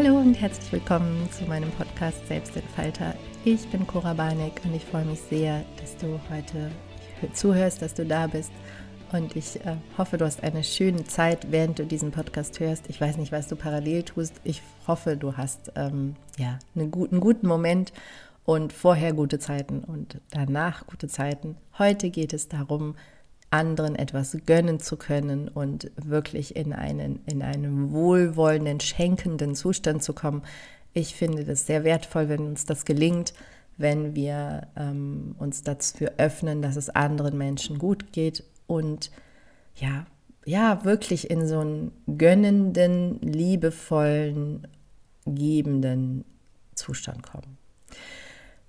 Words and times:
Hallo 0.00 0.16
und 0.16 0.34
herzlich 0.34 0.70
willkommen 0.70 1.28
zu 1.32 1.42
meinem 1.46 1.72
Podcast 1.72 2.24
Selbstentfalter. 2.28 3.16
Ich 3.44 3.66
bin 3.68 3.84
Cora 3.84 4.14
Barneck 4.14 4.60
und 4.62 4.72
ich 4.72 4.84
freue 4.84 5.04
mich 5.04 5.18
sehr, 5.22 5.64
dass 5.80 5.96
du 5.96 6.20
heute 6.30 6.70
zuhörst, 7.32 7.82
dass 7.82 7.94
du 7.94 8.06
da 8.06 8.28
bist. 8.28 8.52
Und 9.10 9.34
ich 9.34 9.56
äh, 9.66 9.74
hoffe, 9.98 10.16
du 10.16 10.24
hast 10.24 10.44
eine 10.44 10.62
schöne 10.62 11.02
Zeit, 11.02 11.50
während 11.50 11.80
du 11.80 11.84
diesen 11.84 12.12
Podcast 12.12 12.60
hörst. 12.60 12.88
Ich 12.88 13.00
weiß 13.00 13.16
nicht, 13.16 13.32
was 13.32 13.48
du 13.48 13.56
parallel 13.56 14.04
tust. 14.04 14.34
Ich 14.44 14.62
hoffe, 14.86 15.16
du 15.16 15.36
hast 15.36 15.72
ähm, 15.74 16.14
ja, 16.38 16.60
einen 16.76 16.92
guten, 16.92 17.16
einen 17.16 17.20
guten 17.20 17.48
Moment 17.48 17.92
und 18.44 18.72
vorher 18.72 19.12
gute 19.12 19.40
Zeiten 19.40 19.82
und 19.82 20.20
danach 20.30 20.86
gute 20.86 21.08
Zeiten. 21.08 21.56
Heute 21.76 22.10
geht 22.10 22.32
es 22.32 22.46
darum, 22.46 22.94
anderen 23.50 23.96
etwas 23.96 24.36
gönnen 24.46 24.80
zu 24.80 24.96
können 24.96 25.48
und 25.48 25.90
wirklich 25.96 26.56
in 26.56 26.72
einen, 26.72 27.20
in 27.26 27.42
einen 27.42 27.92
wohlwollenden, 27.92 28.80
schenkenden 28.80 29.54
Zustand 29.54 30.02
zu 30.02 30.12
kommen. 30.12 30.42
Ich 30.92 31.14
finde 31.14 31.44
das 31.44 31.66
sehr 31.66 31.84
wertvoll, 31.84 32.28
wenn 32.28 32.46
uns 32.46 32.66
das 32.66 32.84
gelingt, 32.84 33.32
wenn 33.78 34.14
wir 34.14 34.68
ähm, 34.76 35.34
uns 35.38 35.62
dafür 35.62 36.12
öffnen, 36.18 36.62
dass 36.62 36.76
es 36.76 36.90
anderen 36.90 37.38
Menschen 37.38 37.78
gut 37.78 38.12
geht 38.12 38.44
und 38.66 39.10
ja, 39.76 40.06
ja, 40.44 40.84
wirklich 40.84 41.30
in 41.30 41.46
so 41.46 41.60
einen 41.60 41.92
gönnenden, 42.18 43.20
liebevollen, 43.20 44.66
gebenden 45.26 46.24
Zustand 46.74 47.22
kommen. 47.22 47.58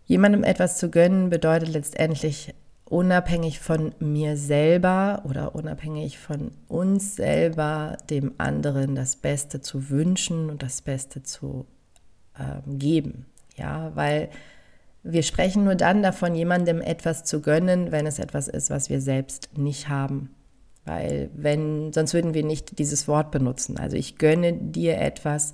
Jemandem 0.06 0.44
etwas 0.44 0.78
zu 0.78 0.90
gönnen 0.90 1.30
bedeutet 1.30 1.70
letztendlich 1.70 2.54
unabhängig 2.90 3.60
von 3.60 3.94
mir 4.00 4.36
selber 4.36 5.22
oder 5.24 5.56
unabhängig 5.56 6.18
von 6.18 6.52
uns 6.68 7.16
selber 7.16 7.98
dem 8.10 8.34
anderen 8.38 8.96
das 8.96 9.16
Beste 9.16 9.62
zu 9.62 9.90
wünschen 9.90 10.50
und 10.50 10.64
das 10.64 10.82
Beste 10.82 11.24
zu 11.24 11.66
ähm, 12.38 12.80
geben. 12.80 13.26
Ja, 13.56 13.92
weil 13.96 14.30
wir 15.04 15.24
sprechen 15.24 15.64
nur 15.64 15.76
dann 15.76 16.04
davon, 16.04 16.36
jemandem 16.36 16.82
etwas 16.82 17.24
zu 17.24 17.42
gönnen, 17.42 17.92
wenn 17.92 18.08
es 18.08 18.20
etwas 18.20 18.48
ist, 18.48 18.70
was 18.70 18.90
wir 18.90 19.02
selbst 19.02 19.58
nicht 19.58 19.88
haben. 19.90 20.36
Weil 20.86 21.30
wenn, 21.36 21.94
sonst 21.94 22.14
würden 22.14 22.34
wir 22.34 22.44
nicht 22.44 22.80
dieses 22.80 23.08
Wort 23.08 23.32
benutzen. 23.32 23.78
Also 23.78 23.96
ich 23.96 24.18
gönne 24.18 24.54
dir 24.54 24.98
etwas, 24.98 25.54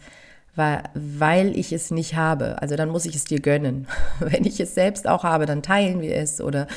weil, 0.55 1.57
ich 1.57 1.73
es 1.73 1.91
nicht 1.91 2.15
habe. 2.15 2.61
Also 2.61 2.75
dann 2.75 2.89
muss 2.89 3.05
ich 3.05 3.15
es 3.15 3.25
dir 3.25 3.39
gönnen. 3.39 3.87
Wenn 4.19 4.45
ich 4.45 4.59
es 4.59 4.73
selbst 4.73 5.07
auch 5.07 5.23
habe, 5.23 5.45
dann 5.45 5.61
teilen 5.61 6.01
wir 6.01 6.15
es 6.15 6.41
oder 6.41 6.67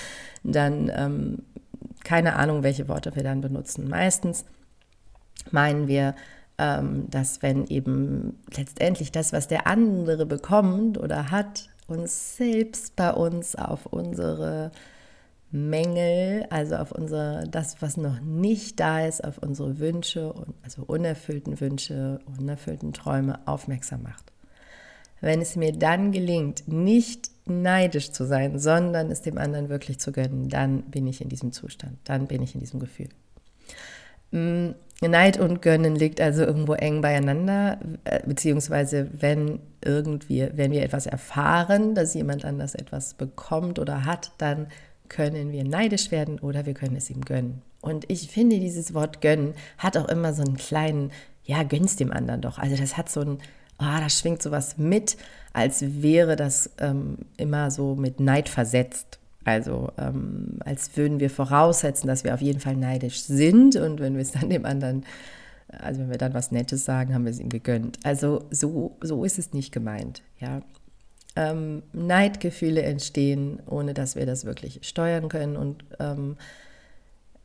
dann 0.43 0.91
ähm, 0.95 1.43
keine 2.05 2.37
Ahnung, 2.37 2.63
welche 2.63 2.89
Worte 2.89 3.15
wir 3.15 3.23
dann 3.23 3.41
benutzen. 3.41 3.89
Meistens 3.89 4.45
meinen 5.51 5.89
wir, 5.89 6.15
ähm, 6.59 7.09
dass 7.11 7.43
wenn 7.43 7.67
eben 7.67 8.39
letztendlich 8.57 9.13
das, 9.13 9.33
was 9.33 9.49
der 9.49 9.67
andere 9.67 10.27
bekommt 10.27 10.99
oder 10.99 11.31
hat, 11.31 11.69
uns 11.87 12.37
selbst 12.37 12.97
bei 12.97 13.13
uns 13.13 13.57
auf 13.57 13.87
unsere 13.87 14.71
Mängel, 15.51 16.47
also 16.51 16.77
auf 16.77 16.93
unsere, 16.93 17.45
das, 17.51 17.81
was 17.81 17.97
noch 17.97 18.21
nicht 18.21 18.79
da 18.81 19.07
ist, 19.07 19.25
auf 19.25 19.39
unsere 19.39 19.79
Wünsche, 19.79 20.35
also 20.63 20.83
unerfüllten 20.87 21.59
Wünsche, 21.61 22.19
unerfüllten 22.39 22.93
Träume 22.93 23.41
aufmerksam 23.47 24.03
macht. 24.03 24.33
Wenn 25.21 25.41
es 25.41 25.57
mir 25.57 25.73
dann 25.73 26.13
gelingt, 26.13 26.69
nicht 26.69 27.31
neidisch 27.47 28.13
zu 28.13 28.25
sein, 28.25 28.59
sondern 28.59 29.11
es 29.11 29.23
dem 29.23 29.39
anderen 29.39 29.69
wirklich 29.69 29.99
zu 29.99 30.13
gönnen, 30.13 30.49
dann 30.49 30.83
bin 30.83 31.07
ich 31.07 31.21
in 31.21 31.29
diesem 31.29 31.53
Zustand, 31.53 31.97
dann 32.05 32.27
bin 32.27 32.43
ich 32.43 32.55
in 32.55 32.61
diesem 32.61 32.79
Gefühl. 32.79 33.09
Mm, 34.31 34.71
Neid 35.01 35.39
und 35.39 35.63
Gönnen 35.63 35.95
liegt 35.95 36.21
also 36.21 36.43
irgendwo 36.43 36.75
eng 36.75 37.01
beieinander, 37.01 37.79
äh, 38.05 38.21
beziehungsweise 38.27 39.09
wenn 39.13 39.61
irgendwie, 39.83 40.49
wenn 40.55 40.73
wir 40.73 40.83
etwas 40.83 41.07
erfahren, 41.07 41.95
dass 41.95 42.15
jemand 42.15 42.45
anders 42.45 42.75
etwas 42.75 43.15
bekommt 43.15 43.79
oder 43.79 44.05
hat, 44.05 44.33
dann 44.39 44.67
können 45.09 45.53
wir 45.53 45.65
neidisch 45.65 46.11
werden 46.11 46.39
oder 46.39 46.67
wir 46.67 46.75
können 46.75 46.97
es 46.97 47.11
ihm 47.11 47.25
gönnen. 47.25 47.63
Und 47.81 48.11
ich 48.11 48.29
finde, 48.29 48.59
dieses 48.59 48.95
Wort 48.95 49.21
gönnen 49.21 49.55
hat 49.79 49.97
auch 49.97 50.09
immer 50.09 50.35
so 50.35 50.43
einen 50.43 50.57
kleinen, 50.57 51.13
ja, 51.45 51.63
gönnst 51.63 52.01
dem 52.01 52.13
anderen 52.13 52.41
doch. 52.41 52.59
Also 52.59 52.77
das 52.77 52.97
hat 52.97 53.09
so 53.09 53.21
ein, 53.21 53.39
ah, 53.79 54.01
da 54.01 54.09
schwingt 54.09 54.43
sowas 54.43 54.79
mit, 54.79 55.17
als 55.53 56.03
wäre 56.03 56.37
das 56.37 56.71
ähm, 56.79 57.19
immer 57.37 57.71
so 57.71 57.95
mit 57.95 58.21
Neid 58.21 58.49
versetzt. 58.49 59.19
Also 59.45 59.93
ähm, 59.97 60.59
als 60.61 60.97
würden 60.97 61.21
wir 61.21 61.31
voraussetzen, 61.31 62.07
dass 62.07 62.25
wir 62.25 62.35
auf 62.35 62.43
jeden 62.43 62.61
Fall 62.61 62.77
neidisch 62.77 63.23
sind 63.23 63.77
und 63.77 64.01
wenn 64.01 64.15
wir 64.15 64.23
es 64.23 64.33
dann 64.33 64.51
dem 64.51 64.67
anderen, 64.67 65.07
also 65.69 66.01
wenn 66.01 66.11
wir 66.11 66.19
dann 66.19 66.35
was 66.35 66.51
Nettes 66.51 66.85
sagen, 66.85 67.15
haben 67.15 67.25
wir 67.25 67.31
es 67.31 67.41
ihm 67.41 67.49
gegönnt. 67.49 67.99
Also 68.05 68.45
so, 68.51 68.97
so 69.01 69.25
ist 69.25 69.39
es 69.39 69.53
nicht 69.55 69.73
gemeint. 69.73 70.23
Ja. 70.39 70.61
Ähm, 71.39 71.83
Neidgefühle 71.93 72.83
entstehen, 72.83 73.61
ohne 73.67 73.95
dass 73.95 74.17
wir 74.17 74.27
das 74.27 74.45
wirklich 74.45 74.81
steuern 74.83 75.29
können. 75.29 75.57
Und 75.57 75.85
ähm, 76.01 76.37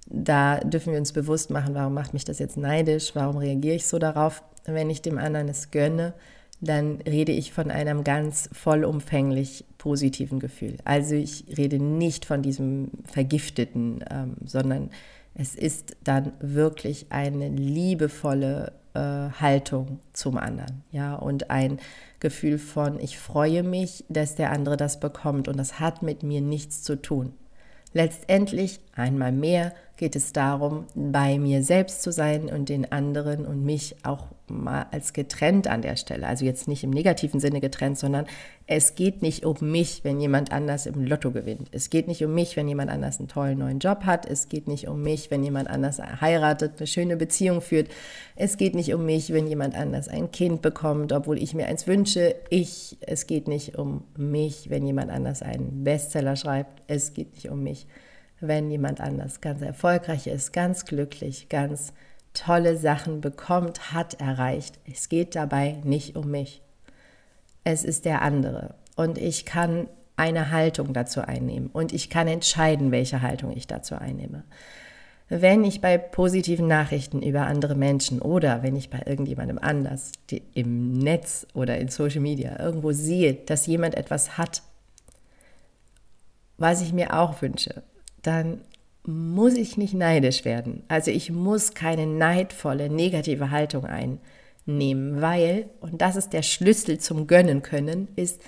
da 0.07 0.59
dürfen 0.59 0.93
wir 0.93 0.99
uns 0.99 1.13
bewusst 1.13 1.49
machen, 1.49 1.75
warum 1.75 1.93
macht 1.93 2.13
mich 2.13 2.25
das 2.25 2.39
jetzt 2.39 2.57
neidisch, 2.57 3.11
warum 3.13 3.37
reagiere 3.37 3.75
ich 3.75 3.85
so 3.85 3.99
darauf, 3.99 4.41
wenn 4.65 4.89
ich 4.89 5.01
dem 5.01 5.17
anderen 5.17 5.49
es 5.49 5.71
gönne 5.71 6.13
dann 6.63 6.99
rede 7.01 7.31
ich 7.31 7.51
von 7.51 7.71
einem 7.71 8.03
ganz 8.03 8.49
vollumfänglich 8.53 9.65
positiven 9.77 10.39
Gefühl. 10.39 10.77
Also 10.85 11.15
ich 11.15 11.45
rede 11.57 11.77
nicht 11.77 12.25
von 12.25 12.41
diesem 12.41 12.89
vergifteten, 13.05 14.03
ähm, 14.09 14.35
sondern 14.45 14.89
es 15.35 15.55
ist 15.55 15.97
dann 16.03 16.31
wirklich 16.39 17.07
eine 17.09 17.49
liebevolle 17.49 18.71
äh, 18.93 18.99
Haltung 18.99 19.99
zum 20.13 20.37
anderen, 20.37 20.83
ja, 20.91 21.15
und 21.15 21.49
ein 21.49 21.79
Gefühl 22.23 22.57
von, 22.57 22.99
ich 22.99 23.19
freue 23.19 23.63
mich, 23.63 24.05
dass 24.07 24.35
der 24.35 24.51
andere 24.51 24.77
das 24.77 24.99
bekommt 24.99 25.49
und 25.49 25.57
das 25.57 25.79
hat 25.79 26.01
mit 26.01 26.23
mir 26.23 26.39
nichts 26.41 26.81
zu 26.81 26.99
tun. 26.99 27.33
Letztendlich, 27.91 28.79
einmal 28.95 29.33
mehr, 29.33 29.73
geht 29.97 30.15
es 30.15 30.33
darum, 30.33 30.85
bei 30.95 31.37
mir 31.37 31.63
selbst 31.63 32.01
zu 32.01 32.11
sein 32.11 32.45
und 32.45 32.69
den 32.69 32.91
anderen 32.91 33.45
und 33.45 33.63
mich 33.63 33.97
auch 34.03 34.27
mal 34.49 34.87
als 34.91 35.13
getrennt 35.13 35.67
an 35.67 35.81
der 35.81 35.95
Stelle. 35.95 36.27
Also 36.27 36.45
jetzt 36.45 36.67
nicht 36.67 36.83
im 36.83 36.89
negativen 36.89 37.39
Sinne 37.39 37.61
getrennt, 37.61 37.97
sondern 37.97 38.25
es 38.67 38.95
geht 38.95 39.21
nicht 39.21 39.45
um 39.45 39.55
mich, 39.59 40.03
wenn 40.03 40.19
jemand 40.19 40.51
anders 40.51 40.85
im 40.85 41.05
Lotto 41.05 41.31
gewinnt. 41.31 41.69
Es 41.71 41.89
geht 41.89 42.07
nicht 42.07 42.23
um 42.23 42.33
mich, 42.33 42.55
wenn 42.55 42.67
jemand 42.67 42.91
anders 42.91 43.19
einen 43.19 43.27
tollen 43.27 43.59
neuen 43.59 43.79
Job 43.79 44.03
hat. 44.05 44.25
Es 44.25 44.49
geht 44.49 44.67
nicht 44.67 44.87
um 44.87 45.01
mich, 45.01 45.31
wenn 45.31 45.43
jemand 45.43 45.69
anders 45.69 45.99
heiratet, 45.99 46.73
eine 46.77 46.87
schöne 46.87 47.17
Beziehung 47.17 47.61
führt. 47.61 47.89
Es 48.35 48.57
geht 48.57 48.75
nicht 48.75 48.93
um 48.93 49.05
mich, 49.05 49.33
wenn 49.33 49.47
jemand 49.47 49.75
anders 49.75 50.07
ein 50.07 50.31
Kind 50.31 50.61
bekommt, 50.61 51.11
obwohl 51.11 51.37
ich 51.37 51.53
mir 51.53 51.67
eins 51.67 51.87
wünsche. 51.87 52.35
Ich, 52.49 52.97
es 53.01 53.27
geht 53.27 53.47
nicht 53.47 53.77
um 53.77 54.03
mich, 54.17 54.69
wenn 54.69 54.85
jemand 54.85 55.11
anders 55.11 55.41
einen 55.41 55.83
Bestseller 55.83 56.35
schreibt. 56.35 56.81
Es 56.87 57.13
geht 57.13 57.33
nicht 57.33 57.49
um 57.49 57.63
mich, 57.63 57.87
wenn 58.39 58.69
jemand 58.69 59.01
anders 59.01 59.41
ganz 59.41 59.61
erfolgreich 59.61 60.27
ist, 60.27 60.53
ganz 60.53 60.85
glücklich, 60.85 61.49
ganz 61.49 61.93
tolle 62.33 62.77
Sachen 62.77 63.21
bekommt, 63.21 63.93
hat, 63.93 64.19
erreicht. 64.19 64.79
Es 64.91 65.09
geht 65.09 65.35
dabei 65.35 65.77
nicht 65.83 66.15
um 66.15 66.29
mich. 66.31 66.61
Es 67.63 67.83
ist 67.83 68.05
der 68.05 68.21
andere. 68.21 68.75
Und 68.95 69.17
ich 69.17 69.45
kann 69.45 69.87
eine 70.15 70.51
Haltung 70.51 70.93
dazu 70.93 71.21
einnehmen. 71.21 71.69
Und 71.71 71.93
ich 71.93 72.09
kann 72.09 72.27
entscheiden, 72.27 72.91
welche 72.91 73.21
Haltung 73.21 73.55
ich 73.55 73.67
dazu 73.67 73.95
einnehme. 73.95 74.43
Wenn 75.29 75.63
ich 75.63 75.81
bei 75.81 75.97
positiven 75.97 76.67
Nachrichten 76.67 77.21
über 77.21 77.47
andere 77.47 77.75
Menschen 77.75 78.21
oder 78.21 78.61
wenn 78.61 78.75
ich 78.75 78.89
bei 78.89 79.01
irgendjemandem 79.05 79.57
anders 79.57 80.11
im 80.53 80.99
Netz 80.99 81.47
oder 81.53 81.77
in 81.77 81.87
Social 81.87 82.19
Media 82.19 82.59
irgendwo 82.59 82.91
sehe, 82.91 83.33
dass 83.33 83.65
jemand 83.65 83.95
etwas 83.95 84.37
hat, 84.37 84.61
was 86.57 86.81
ich 86.81 86.93
mir 86.93 87.17
auch 87.19 87.41
wünsche, 87.41 87.81
dann 88.21 88.61
muss 89.05 89.55
ich 89.55 89.77
nicht 89.77 89.93
neidisch 89.93 90.45
werden. 90.45 90.83
Also 90.87 91.11
ich 91.11 91.31
muss 91.31 91.73
keine 91.73 92.07
neidvolle, 92.07 92.89
negative 92.89 93.51
Haltung 93.51 93.85
einnehmen, 93.85 95.21
weil, 95.21 95.69
und 95.81 96.01
das 96.01 96.15
ist 96.15 96.33
der 96.33 96.41
Schlüssel 96.41 96.99
zum 96.99 97.27
Gönnen 97.27 97.61
können, 97.61 98.07
ist, 98.15 98.41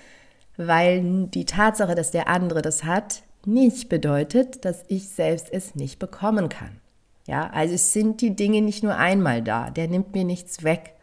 weil 0.57 1.27
die 1.27 1.45
Tatsache, 1.45 1.95
dass 1.95 2.11
der 2.11 2.27
andere 2.27 2.61
das 2.61 2.85
hat, 2.85 3.23
nicht 3.45 3.89
bedeutet, 3.89 4.65
dass 4.65 4.83
ich 4.87 5.09
selbst 5.09 5.51
es 5.51 5.75
nicht 5.75 5.99
bekommen 5.99 6.49
kann. 6.49 6.79
Ja, 7.27 7.49
also 7.51 7.73
es 7.73 7.91
sind 7.91 8.21
die 8.21 8.35
Dinge 8.35 8.61
nicht 8.61 8.83
nur 8.83 8.95
einmal 8.95 9.41
da, 9.41 9.69
der 9.69 9.87
nimmt 9.87 10.13
mir 10.13 10.23
nichts 10.23 10.63
weg. 10.63 10.94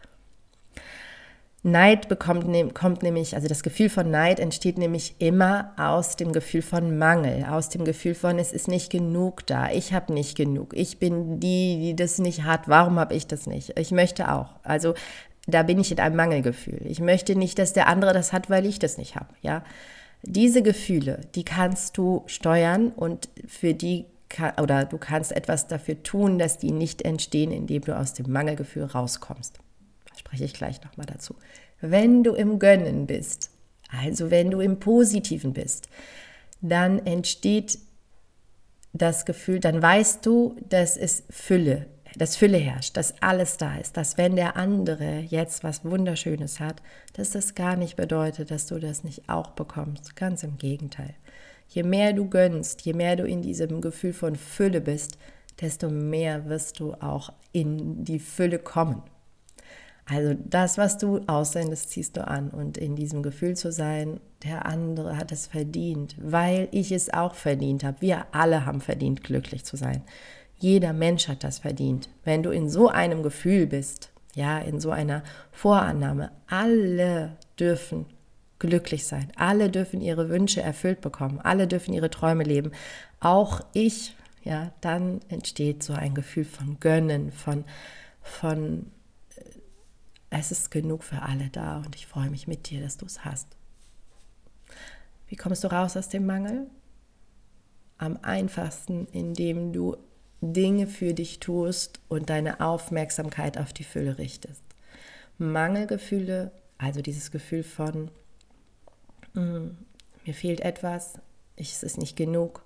Neid 1.65 2.09
bekommt, 2.09 2.49
ne, 2.49 2.69
kommt 2.71 3.05
nämlich, 3.05 3.37
also 3.37 3.47
das 3.47 3.63
Gefühl 3.63 3.89
von 3.89 4.11
Neid 4.11 4.41
entsteht 4.41 4.79
nämlich 4.79 5.15
immer 5.21 5.73
aus 5.77 6.17
dem 6.17 6.33
Gefühl 6.33 6.63
von 6.63 6.99
Mangel, 6.99 7.45
aus 7.45 7.69
dem 7.69 7.85
Gefühl 7.85 8.17
von, 8.17 8.41
es 8.41 8.53
ist 8.53 8.67
nicht 8.67 8.91
genug 8.91 9.47
da, 9.47 9.71
ich 9.71 9.93
habe 9.93 10.13
nicht 10.13 10.37
genug, 10.37 10.75
ich 10.75 10.99
bin 10.99 11.39
die, 11.39 11.79
die 11.79 11.97
das 11.97 12.19
nicht 12.19 12.43
hat, 12.43 12.67
warum 12.67 12.99
habe 12.99 13.15
ich 13.15 13.29
das 13.29 13.47
nicht? 13.47 13.79
Ich 13.79 13.93
möchte 13.93 14.33
auch. 14.33 14.57
Also 14.65 14.95
da 15.47 15.63
bin 15.63 15.79
ich 15.79 15.93
in 15.93 16.01
einem 16.01 16.17
Mangelgefühl. 16.17 16.81
Ich 16.85 17.01
möchte 17.01 17.37
nicht, 17.37 17.59
dass 17.59 17.73
der 17.73 17.87
andere 17.87 18.13
das 18.13 18.33
hat, 18.33 18.51
weil 18.51 18.67
ich 18.67 18.81
das 18.81 18.99
nicht 18.99 19.15
habe. 19.15 19.35
Ja, 19.41 19.63
diese 20.23 20.63
Gefühle, 20.63 21.21
die 21.35 21.45
kannst 21.45 21.97
du 21.97 22.23
steuern 22.27 22.91
und 22.91 23.29
für 23.47 23.75
die 23.75 24.07
oder 24.61 24.87
du 24.87 24.97
kannst 24.97 25.31
etwas 25.33 25.67
dafür 25.67 26.03
tun, 26.03 26.39
dass 26.39 26.59
die 26.59 26.73
nicht 26.73 27.03
entstehen, 27.03 27.53
indem 27.53 27.83
du 27.83 27.97
aus 27.97 28.15
dem 28.15 28.33
Mangelgefühl 28.33 28.85
rauskommst. 28.85 29.59
Spreche 30.17 30.45
ich 30.45 30.55
gleich 30.55 30.83
nochmal 30.83 31.07
dazu. 31.07 31.37
Wenn 31.81 32.23
du 32.23 32.35
im 32.35 32.59
Gönnen 32.59 33.07
bist, 33.07 33.51
also 33.89 34.31
wenn 34.31 34.51
du 34.51 34.61
im 34.61 34.79
Positiven 34.79 35.53
bist, 35.53 35.89
dann 36.61 37.05
entsteht 37.05 37.79
das 38.93 39.25
Gefühl, 39.25 39.59
dann 39.59 39.83
weißt 39.83 40.25
du, 40.25 40.57
dass 40.69 40.97
es 40.97 41.25
Fülle, 41.31 41.87
dass 42.17 42.37
Fülle 42.37 42.59
herrscht, 42.59 42.97
dass 42.97 43.21
alles 43.23 43.57
da 43.57 43.77
ist, 43.77 43.97
dass 43.97 44.19
wenn 44.19 44.37
der 44.37 44.57
andere 44.57 45.21
jetzt 45.21 45.65
was 45.65 45.85
Wunderschönes 45.85 46.61
hat, 46.61 46.83
dass 47.15 47.31
das 47.31 47.55
gar 47.55 47.77
nicht 47.77 47.97
bedeutet, 47.97 48.51
dass 48.51 48.67
du 48.67 48.79
das 48.79 49.03
nicht 49.03 49.29
auch 49.29 49.51
bekommst. 49.51 50.15
Ganz 50.15 50.43
im 50.43 50.59
Gegenteil. 50.59 51.15
Je 51.69 51.83
mehr 51.83 52.13
du 52.13 52.29
gönnst, 52.29 52.83
je 52.83 52.93
mehr 52.93 53.17
du 53.17 53.25
in 53.25 53.41
diesem 53.41 53.81
Gefühl 53.81 54.13
von 54.13 54.37
Fülle 54.37 54.83
bist, 54.83 55.17
desto 55.61 55.89
mehr 55.89 56.47
wirst 56.47 56.81
du 56.81 56.93
auch 56.95 57.33
in 57.53 58.05
die 58.05 58.19
Fülle 58.19 58.59
kommen. 58.59 59.03
Also 60.05 60.35
das, 60.35 60.79
was 60.79 60.99
du 60.99 61.21
aussendest, 61.27 61.91
ziehst 61.91 62.17
du 62.17 62.27
an. 62.27 62.51
Und 62.51 62.77
in 62.77 62.97
diesem 62.97 63.23
Gefühl 63.23 63.57
zu 63.57 63.71
sein, 63.71 64.21
der 64.43 64.67
andere 64.67 65.17
hat 65.17 65.33
es 65.33 65.47
verdient, 65.47 66.17
weil 66.21 66.69
ich 66.73 66.93
es 66.93 67.13
auch 67.13 67.35
verdient 67.35 67.85
habe. 67.85 68.01
Wir 68.01 68.27
alle 68.33 68.67
haben 68.67 68.81
verdient, 68.81 69.23
glücklich 69.23 69.65
zu 69.65 69.77
sein. 69.77 70.03
Jeder 70.59 70.93
Mensch 70.93 71.29
hat 71.29 71.45
das 71.45 71.59
verdient. 71.59 72.09
Wenn 72.25 72.43
du 72.43 72.51
in 72.51 72.69
so 72.69 72.89
einem 72.89 73.23
Gefühl 73.23 73.67
bist, 73.67 74.11
ja, 74.35 74.59
in 74.59 74.81
so 74.81 74.91
einer 74.91 75.23
Vorannahme, 75.51 76.31
alle 76.47 77.37
dürfen 77.59 78.07
glücklich 78.59 79.07
sein. 79.07 79.31
Alle 79.37 79.71
dürfen 79.71 80.01
ihre 80.01 80.29
Wünsche 80.29 80.63
erfüllt 80.63 81.01
bekommen. 81.01 81.41
Alle 81.43 81.67
dürfen 81.67 81.93
ihre 81.93 82.11
Träume 82.11 82.45
leben. 82.45 82.71
Auch 83.21 83.61
ich, 83.73 84.15
ja, 84.45 84.73
dann 84.81 85.21
entsteht 85.29 85.83
so 85.83 85.93
ein 85.93 86.15
Gefühl 86.15 86.45
von 86.45 86.79
Gönnen, 86.79 87.33
von, 87.33 87.65
von 88.23 88.87
es 90.33 90.51
ist 90.51 90.71
genug 90.71 91.05
für 91.05 91.23
alle 91.23 91.51
da 91.51 91.79
und 91.79 91.95
ich 91.95 92.07
freue 92.07 92.31
mich 92.31 92.47
mit 92.47 92.71
dir, 92.71 92.81
dass 92.81 92.97
du 92.97 93.05
es 93.05 93.25
hast. 93.25 93.47
Wie 95.29 95.37
kommst 95.37 95.63
du 95.63 95.69
raus 95.69 95.97
aus 95.97 96.09
dem 96.09 96.25
Mangel? 96.27 96.67
Am 97.99 98.19
einfachsten, 98.23 99.07
indem 99.13 99.73
du 99.73 99.97
Dinge 100.41 100.87
für 100.87 101.15
dich 101.15 101.39
tust 101.39 102.01
und 102.09 102.31
deine 102.31 102.61
Aufmerksamkeit 102.61 103.59
auf 103.59 103.73
die 103.73 103.85
Fülle 103.85 104.19
richtest. 104.19 104.63
Mangelgefühle, 105.39 106.51
also 106.79 107.03
dieses 107.03 107.31
Gefühl 107.31 107.63
von, 107.63 108.11
mm, 109.35 109.69
mir 110.25 110.35
fehlt 110.35 110.61
etwas, 110.61 111.15
es 111.57 111.83
ist 111.83 111.99
nicht 111.99 112.17
genug, 112.17 112.65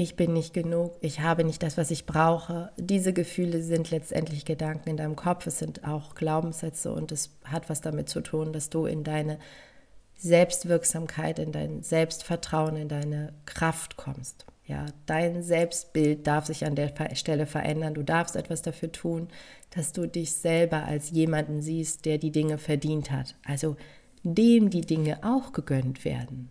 ich 0.00 0.16
bin 0.16 0.32
nicht 0.32 0.54
genug, 0.54 0.94
ich 1.02 1.20
habe 1.20 1.44
nicht 1.44 1.62
das, 1.62 1.76
was 1.76 1.90
ich 1.90 2.06
brauche. 2.06 2.72
Diese 2.78 3.12
Gefühle 3.12 3.62
sind 3.62 3.90
letztendlich 3.90 4.46
Gedanken 4.46 4.88
in 4.88 4.96
deinem 4.96 5.14
Kopf, 5.14 5.46
es 5.46 5.58
sind 5.58 5.86
auch 5.86 6.14
Glaubenssätze 6.14 6.92
und 6.92 7.12
es 7.12 7.30
hat 7.44 7.68
was 7.68 7.82
damit 7.82 8.08
zu 8.08 8.22
tun, 8.22 8.54
dass 8.54 8.70
du 8.70 8.86
in 8.86 9.04
deine 9.04 9.38
Selbstwirksamkeit, 10.16 11.38
in 11.38 11.52
dein 11.52 11.82
Selbstvertrauen, 11.82 12.76
in 12.76 12.88
deine 12.88 13.34
Kraft 13.44 13.98
kommst. 13.98 14.46
Ja, 14.66 14.86
dein 15.04 15.42
Selbstbild 15.42 16.26
darf 16.26 16.46
sich 16.46 16.64
an 16.64 16.76
der 16.76 16.94
Stelle 17.14 17.44
verändern. 17.44 17.92
Du 17.92 18.02
darfst 18.02 18.36
etwas 18.36 18.62
dafür 18.62 18.92
tun, 18.92 19.28
dass 19.70 19.92
du 19.92 20.06
dich 20.06 20.32
selber 20.32 20.84
als 20.84 21.10
jemanden 21.10 21.60
siehst, 21.60 22.06
der 22.06 22.18
die 22.18 22.30
Dinge 22.30 22.56
verdient 22.56 23.10
hat. 23.10 23.34
Also 23.44 23.76
dem 24.22 24.70
die 24.70 24.82
Dinge 24.82 25.18
auch 25.24 25.52
gegönnt 25.52 26.04
werden 26.04 26.50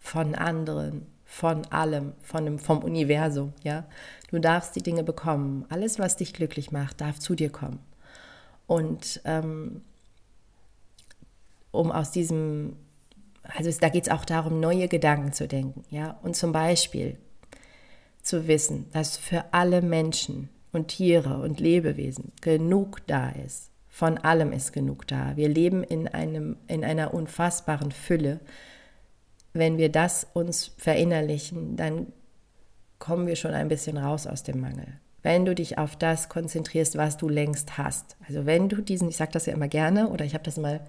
von 0.00 0.34
anderen, 0.34 1.06
von 1.24 1.64
allem, 1.66 2.12
von 2.22 2.44
dem, 2.44 2.58
vom 2.58 2.78
Universum, 2.78 3.52
ja. 3.62 3.84
Du 4.30 4.38
darfst 4.38 4.74
die 4.76 4.82
Dinge 4.82 5.04
bekommen. 5.04 5.64
Alles, 5.68 5.98
was 5.98 6.16
dich 6.16 6.32
glücklich 6.32 6.72
macht, 6.72 7.00
darf 7.00 7.18
zu 7.18 7.34
dir 7.34 7.50
kommen. 7.50 7.78
Und 8.66 9.20
ähm, 9.24 9.82
um 11.70 11.90
aus 11.90 12.10
diesem, 12.10 12.76
also 13.42 13.70
da 13.80 13.88
geht 13.88 14.04
es 14.04 14.12
auch 14.12 14.24
darum, 14.24 14.60
neue 14.60 14.88
Gedanken 14.88 15.32
zu 15.32 15.48
denken, 15.48 15.84
ja. 15.90 16.18
Und 16.22 16.36
zum 16.36 16.52
Beispiel 16.52 17.18
zu 18.22 18.48
wissen, 18.48 18.90
dass 18.92 19.16
für 19.16 19.44
alle 19.52 19.82
Menschen 19.82 20.48
und 20.72 20.88
Tiere 20.88 21.38
und 21.38 21.60
Lebewesen 21.60 22.32
genug 22.40 23.06
da 23.06 23.30
ist. 23.30 23.70
Von 23.88 24.18
allem 24.18 24.50
ist 24.52 24.72
genug 24.72 25.06
da. 25.06 25.36
Wir 25.36 25.48
leben 25.48 25.84
in, 25.84 26.08
einem, 26.08 26.56
in 26.66 26.84
einer 26.84 27.14
unfassbaren 27.14 27.92
Fülle 27.92 28.40
wenn 29.54 29.78
wir 29.78 29.88
das 29.88 30.26
uns 30.34 30.72
verinnerlichen, 30.76 31.76
dann 31.76 32.08
kommen 32.98 33.26
wir 33.26 33.36
schon 33.36 33.54
ein 33.54 33.68
bisschen 33.68 33.96
raus 33.96 34.26
aus 34.26 34.42
dem 34.42 34.60
Mangel. 34.60 34.86
Wenn 35.22 35.44
du 35.44 35.54
dich 35.54 35.78
auf 35.78 35.96
das 35.96 36.28
konzentrierst, 36.28 36.96
was 36.96 37.16
du 37.16 37.28
längst 37.28 37.78
hast. 37.78 38.16
Also 38.26 38.44
wenn 38.44 38.68
du 38.68 38.82
diesen, 38.82 39.08
ich 39.08 39.16
sage 39.16 39.32
das 39.32 39.46
ja 39.46 39.54
immer 39.54 39.68
gerne, 39.68 40.08
oder 40.08 40.24
ich 40.24 40.34
habe 40.34 40.44
das 40.44 40.58
mal 40.58 40.80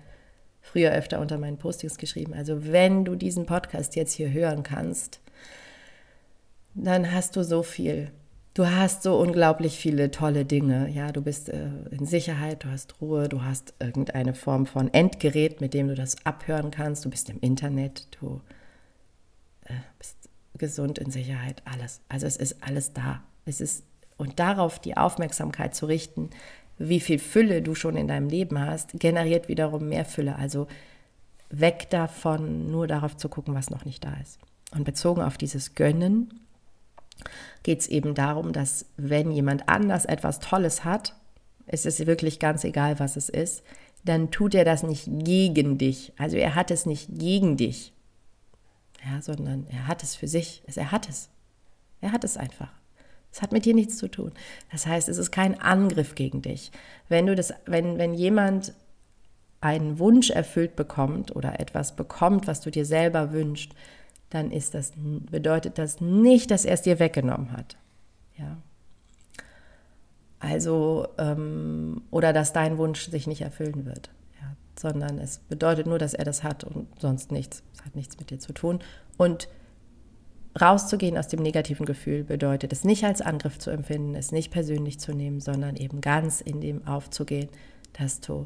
früher 0.61 0.91
öfter 0.91 1.21
unter 1.21 1.37
meinen 1.37 1.57
Postings 1.57 1.97
geschrieben, 1.97 2.33
also 2.33 2.65
wenn 2.65 3.05
du 3.05 3.15
diesen 3.15 3.45
Podcast 3.45 3.95
jetzt 3.95 4.13
hier 4.13 4.31
hören 4.31 4.63
kannst, 4.63 5.21
dann 6.73 7.11
hast 7.11 7.35
du 7.35 7.43
so 7.43 7.63
viel. 7.63 8.11
Du 8.55 8.65
hast 8.65 9.03
so 9.03 9.17
unglaublich 9.19 9.77
viele 9.77 10.11
tolle 10.11 10.45
Dinge. 10.45 10.89
Ja, 10.89 11.11
du 11.11 11.21
bist 11.21 11.49
äh, 11.49 11.67
in 11.91 12.05
Sicherheit, 12.05 12.63
du 12.63 12.69
hast 12.69 13.01
Ruhe, 13.01 13.27
du 13.27 13.43
hast 13.43 13.73
irgendeine 13.79 14.33
Form 14.33 14.65
von 14.65 14.93
Endgerät, 14.93 15.59
mit 15.59 15.73
dem 15.73 15.89
du 15.89 15.95
das 15.95 16.25
abhören 16.25 16.71
kannst. 16.71 17.03
Du 17.03 17.09
bist 17.09 17.29
im 17.29 17.39
Internet, 17.41 18.07
du 18.19 18.41
äh, 19.65 19.73
bist 19.99 20.17
gesund, 20.57 20.99
in 20.99 21.11
Sicherheit, 21.11 21.61
alles. 21.65 22.01
Also 22.09 22.25
es 22.25 22.37
ist 22.37 22.63
alles 22.63 22.93
da. 22.93 23.21
Es 23.45 23.61
ist 23.61 23.83
und 24.17 24.39
darauf 24.39 24.79
die 24.79 24.95
Aufmerksamkeit 24.95 25.75
zu 25.75 25.85
richten, 25.85 26.29
wie 26.77 26.99
viel 26.99 27.19
Fülle 27.19 27.61
du 27.61 27.75
schon 27.75 27.97
in 27.97 28.07
deinem 28.07 28.29
Leben 28.29 28.59
hast, 28.59 28.93
generiert 28.93 29.47
wiederum 29.47 29.89
mehr 29.89 30.05
Fülle. 30.05 30.35
Also 30.37 30.67
weg 31.49 31.89
davon, 31.89 32.71
nur 32.71 32.87
darauf 32.87 33.17
zu 33.17 33.29
gucken, 33.29 33.53
was 33.53 33.69
noch 33.69 33.85
nicht 33.85 34.03
da 34.03 34.13
ist. 34.21 34.39
Und 34.73 34.83
bezogen 34.83 35.21
auf 35.21 35.37
dieses 35.37 35.75
Gönnen 35.75 36.39
geht 37.63 37.81
es 37.81 37.87
eben 37.87 38.13
darum, 38.13 38.51
dass 38.51 38.85
wenn 38.97 39.31
jemand 39.31 39.69
anders 39.69 40.05
etwas 40.05 40.39
Tolles 40.39 40.83
hat, 40.83 41.15
es 41.67 41.85
ist 41.85 42.05
wirklich 42.05 42.39
ganz 42.39 42.63
egal, 42.63 42.99
was 42.99 43.15
es 43.15 43.29
ist, 43.29 43.63
dann 44.03 44.31
tut 44.31 44.53
er 44.53 44.65
das 44.65 44.83
nicht 44.83 45.07
gegen 45.07 45.77
dich. 45.77 46.13
Also 46.17 46.37
er 46.37 46.55
hat 46.55 46.71
es 46.71 46.85
nicht 46.85 47.09
gegen 47.17 47.57
dich, 47.57 47.93
ja, 49.05 49.21
sondern 49.21 49.67
er 49.67 49.87
hat 49.87 50.03
es 50.03 50.15
für 50.15 50.27
sich. 50.27 50.63
Er 50.73 50.91
hat 50.91 51.07
es. 51.09 51.29
Er 52.01 52.11
hat 52.11 52.23
es 52.23 52.37
einfach. 52.37 52.71
Es 53.31 53.41
hat 53.41 53.51
mit 53.51 53.65
dir 53.65 53.73
nichts 53.73 53.97
zu 53.97 54.07
tun. 54.07 54.31
Das 54.71 54.87
heißt, 54.87 55.09
es 55.09 55.17
ist 55.17 55.31
kein 55.31 55.59
Angriff 55.59 56.15
gegen 56.15 56.41
dich. 56.41 56.71
Wenn 57.09 57.25
du 57.25 57.35
das, 57.35 57.53
wenn, 57.65 57.97
wenn 57.97 58.13
jemand 58.13 58.73
einen 59.61 59.99
Wunsch 59.99 60.29
erfüllt 60.29 60.75
bekommt 60.75 61.35
oder 61.35 61.59
etwas 61.59 61.95
bekommt, 61.95 62.47
was 62.47 62.61
du 62.61 62.71
dir 62.71 62.85
selber 62.85 63.31
wünschst, 63.31 63.73
dann 64.29 64.51
ist 64.51 64.73
das, 64.73 64.93
bedeutet 64.95 65.77
das 65.77 66.01
nicht, 66.01 66.49
dass 66.51 66.65
er 66.65 66.73
es 66.73 66.81
dir 66.81 66.99
weggenommen 66.99 67.51
hat. 67.51 67.77
Ja. 68.37 68.57
Also, 70.39 71.07
ähm, 71.17 72.03
oder 72.11 72.33
dass 72.33 72.53
dein 72.53 72.77
Wunsch 72.77 73.09
sich 73.09 73.27
nicht 73.27 73.41
erfüllen 73.41 73.85
wird 73.85 74.09
sondern 74.79 75.19
es 75.19 75.39
bedeutet 75.49 75.87
nur, 75.87 75.99
dass 75.99 76.13
er 76.13 76.25
das 76.25 76.43
hat 76.43 76.63
und 76.63 76.87
sonst 76.99 77.31
nichts. 77.31 77.63
Es 77.73 77.85
hat 77.85 77.95
nichts 77.95 78.17
mit 78.17 78.29
dir 78.29 78.39
zu 78.39 78.53
tun. 78.53 78.79
Und 79.17 79.47
rauszugehen 80.59 81.17
aus 81.17 81.27
dem 81.27 81.41
negativen 81.41 81.85
Gefühl 81.85 82.23
bedeutet 82.23 82.71
es 82.71 82.83
nicht 82.83 83.03
als 83.03 83.21
Angriff 83.21 83.59
zu 83.59 83.71
empfinden, 83.71 84.15
es 84.15 84.31
nicht 84.31 84.51
persönlich 84.51 84.99
zu 84.99 85.13
nehmen, 85.13 85.41
sondern 85.41 85.75
eben 85.75 86.01
ganz 86.01 86.41
in 86.41 86.61
dem 86.61 86.87
aufzugehen, 86.87 87.49
dass 87.93 88.21
du 88.21 88.45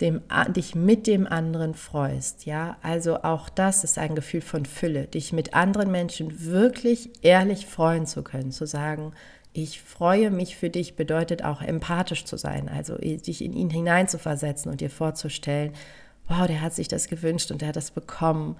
dem, 0.00 0.22
dich 0.54 0.74
mit 0.74 1.06
dem 1.06 1.26
anderen 1.26 1.74
freust. 1.74 2.46
Ja, 2.46 2.76
also 2.82 3.22
auch 3.22 3.48
das 3.48 3.82
ist 3.82 3.98
ein 3.98 4.14
Gefühl 4.14 4.40
von 4.40 4.64
Fülle, 4.64 5.06
dich 5.06 5.32
mit 5.32 5.54
anderen 5.54 5.90
Menschen 5.90 6.44
wirklich 6.46 7.10
ehrlich 7.22 7.66
freuen 7.66 8.06
zu 8.06 8.22
können, 8.22 8.52
zu 8.52 8.66
sagen, 8.66 9.12
ich 9.62 9.82
freue 9.82 10.30
mich 10.30 10.56
für 10.56 10.70
dich 10.70 10.96
bedeutet 10.96 11.44
auch 11.44 11.62
empathisch 11.62 12.24
zu 12.24 12.36
sein, 12.36 12.68
also 12.68 12.96
dich 12.96 13.42
in 13.42 13.52
ihn 13.52 13.70
hineinzuversetzen 13.70 14.70
und 14.70 14.80
dir 14.80 14.90
vorzustellen, 14.90 15.72
wow, 16.28 16.46
der 16.46 16.60
hat 16.60 16.74
sich 16.74 16.88
das 16.88 17.08
gewünscht 17.08 17.50
und 17.50 17.60
der 17.60 17.68
hat 17.68 17.76
das 17.76 17.90
bekommen. 17.90 18.56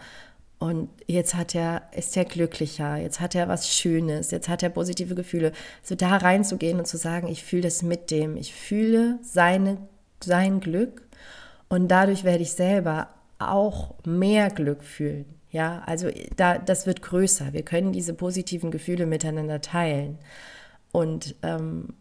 Und 0.58 0.88
jetzt 1.06 1.36
hat 1.36 1.54
er, 1.54 1.82
ist 1.96 2.16
er 2.16 2.24
glücklicher, 2.24 2.96
jetzt 2.96 3.20
hat 3.20 3.36
er 3.36 3.46
was 3.46 3.72
Schönes, 3.72 4.32
jetzt 4.32 4.48
hat 4.48 4.62
er 4.62 4.70
positive 4.70 5.14
Gefühle. 5.14 5.52
So 5.84 5.94
da 5.94 6.16
reinzugehen 6.16 6.78
und 6.78 6.86
zu 6.86 6.96
sagen, 6.96 7.28
ich 7.28 7.44
fühle 7.44 7.62
das 7.62 7.82
mit 7.82 8.10
dem, 8.10 8.36
ich 8.36 8.52
fühle 8.52 9.18
seine, 9.22 9.78
sein 10.20 10.58
Glück 10.58 11.02
und 11.68 11.88
dadurch 11.88 12.24
werde 12.24 12.42
ich 12.42 12.52
selber 12.52 13.08
auch 13.38 13.94
mehr 14.04 14.50
Glück 14.50 14.82
fühlen. 14.82 15.26
Ja, 15.50 15.82
also 15.86 16.10
da, 16.36 16.58
das 16.58 16.86
wird 16.86 17.02
größer. 17.02 17.52
Wir 17.52 17.62
können 17.62 17.92
diese 17.92 18.12
positiven 18.12 18.70
Gefühle 18.70 19.06
miteinander 19.06 19.60
teilen. 19.60 20.18
Und 20.92 21.34
ähm, 21.42 21.94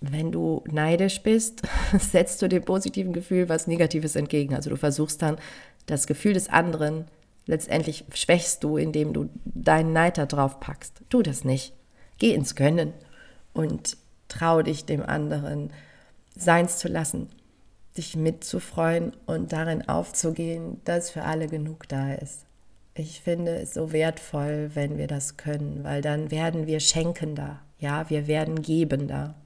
wenn 0.00 0.30
du 0.30 0.62
neidisch 0.70 1.22
bist, 1.22 1.62
setzt 1.98 2.40
du 2.42 2.48
dem 2.48 2.64
positiven 2.64 3.12
Gefühl 3.12 3.48
was 3.48 3.66
Negatives 3.66 4.16
entgegen. 4.16 4.54
Also 4.54 4.70
du 4.70 4.76
versuchst 4.76 5.22
dann 5.22 5.38
das 5.86 6.06
Gefühl 6.06 6.34
des 6.34 6.48
anderen, 6.48 7.06
letztendlich 7.46 8.04
schwächst 8.14 8.62
du, 8.62 8.76
indem 8.76 9.12
du 9.12 9.30
deinen 9.44 9.92
Neid 9.92 10.18
da 10.18 10.26
drauf 10.26 10.60
packst. 10.60 11.02
Tu 11.08 11.22
das 11.22 11.44
nicht. 11.44 11.74
Geh 12.18 12.34
ins 12.34 12.54
Gönnen 12.54 12.92
und 13.54 13.96
trau 14.28 14.62
dich 14.62 14.84
dem 14.84 15.02
anderen 15.02 15.72
seins 16.36 16.78
zu 16.78 16.88
lassen, 16.88 17.28
dich 17.96 18.16
mitzufreuen 18.16 19.12
und 19.26 19.52
darin 19.52 19.88
aufzugehen, 19.88 20.80
dass 20.84 21.10
für 21.10 21.24
alle 21.24 21.48
genug 21.48 21.88
da 21.88 22.14
ist. 22.14 22.47
Ich 22.98 23.20
finde 23.20 23.54
es 23.60 23.74
so 23.74 23.92
wertvoll, 23.92 24.72
wenn 24.74 24.98
wir 24.98 25.06
das 25.06 25.36
können, 25.36 25.84
weil 25.84 26.02
dann 26.02 26.32
werden 26.32 26.66
wir 26.66 26.80
schenkender, 26.80 27.60
ja, 27.78 28.10
wir 28.10 28.26
werden 28.26 28.60
gebender. 28.60 29.36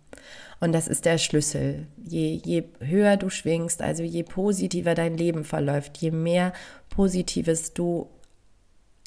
Und 0.59 0.73
das 0.73 0.88
ist 0.88 1.04
der 1.04 1.18
Schlüssel. 1.18 1.87
Je, 2.02 2.40
je 2.42 2.64
höher 2.80 3.18
du 3.18 3.28
schwingst, 3.28 3.82
also 3.82 4.02
je 4.04 4.23
positiver 4.23 4.94
dein 4.94 5.18
Leben 5.18 5.44
verläuft, 5.44 5.99
je 5.99 6.11
mehr 6.11 6.54
Positives 6.88 7.75
du 7.75 8.09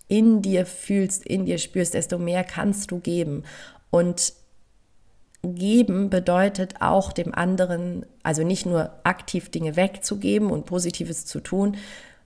in 0.08 0.44
dir 0.44 0.68
fühlst, 0.68 1.26
in 1.26 1.46
dir 1.46 1.58
spürst, 1.58 1.96
desto 1.96 2.20
mehr 2.20 2.44
kannst 2.44 2.92
du 2.92 3.00
geben. 3.00 3.46
Und 3.90 4.34
geben 5.42 6.12
bedeutet 6.12 6.82
auch 6.82 7.14
dem 7.14 7.34
anderen, 7.34 8.06
also 8.22 8.44
nicht 8.44 8.68
nur 8.68 8.92
aktiv 9.04 9.50
Dinge 9.50 9.76
wegzugeben 9.76 10.52
und 10.52 10.68
Positives 10.68 11.26
zu 11.26 11.40
tun 11.40 11.78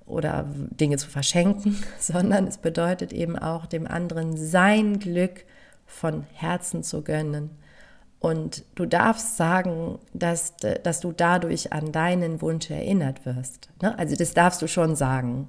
oder 0.10 0.46
Dinge 0.54 0.98
zu 0.98 1.10
verschenken, 1.10 1.82
sondern 2.00 2.48
es 2.48 2.58
bedeutet 2.58 3.14
eben 3.14 3.38
auch 3.38 3.66
dem 3.66 3.88
anderen 3.88 4.38
sein 4.38 5.00
Glück 5.00 5.46
von 5.86 6.26
Herzen 6.34 6.84
zu 6.84 7.04
gönnen. 7.04 7.52
Und 8.20 8.66
du 8.76 8.86
darfst 8.86 9.38
sagen, 9.38 9.98
dass, 10.14 10.58
dass 10.58 11.00
du 11.00 11.14
dadurch 11.14 11.72
an 11.72 11.94
deinen 11.94 12.42
Wunsch 12.42 12.70
erinnert 12.70 13.26
wirst. 13.26 13.70
Ne? 13.82 13.98
Also 13.98 14.16
das 14.16 14.34
darfst 14.34 14.62
du 14.62 14.68
schon 14.68 14.96
sagen. 14.96 15.48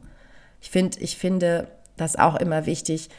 Ich, 0.60 0.70
find, 0.70 1.00
ich 1.00 1.16
finde 1.16 1.66
das 1.96 2.16
auch 2.16 2.36
immer 2.36 2.66
wichtig, 2.66 3.10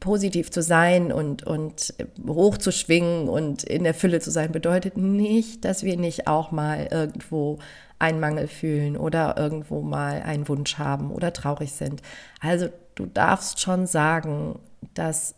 positiv 0.00 0.50
zu 0.50 0.62
sein 0.62 1.12
und, 1.12 1.44
und 1.44 1.94
hoch 2.26 2.58
zu 2.58 2.72
schwingen 2.72 3.28
und 3.28 3.62
in 3.62 3.84
der 3.84 3.94
Fülle 3.94 4.20
zu 4.20 4.30
sein, 4.30 4.52
bedeutet 4.52 4.96
nicht, 4.96 5.64
dass 5.64 5.82
wir 5.82 5.96
nicht 5.96 6.26
auch 6.26 6.50
mal 6.50 6.88
irgendwo 6.90 7.58
einen 7.98 8.20
Mangel 8.20 8.46
fühlen 8.48 8.96
oder 8.96 9.36
irgendwo 9.38 9.80
mal 9.82 10.22
einen 10.22 10.48
Wunsch 10.48 10.78
haben 10.78 11.10
oder 11.10 11.32
traurig 11.32 11.72
sind. 11.72 12.02
Also 12.40 12.68
du 12.94 13.06
darfst 13.06 13.60
schon 13.60 13.86
sagen, 13.86 14.58
dass 14.94 15.34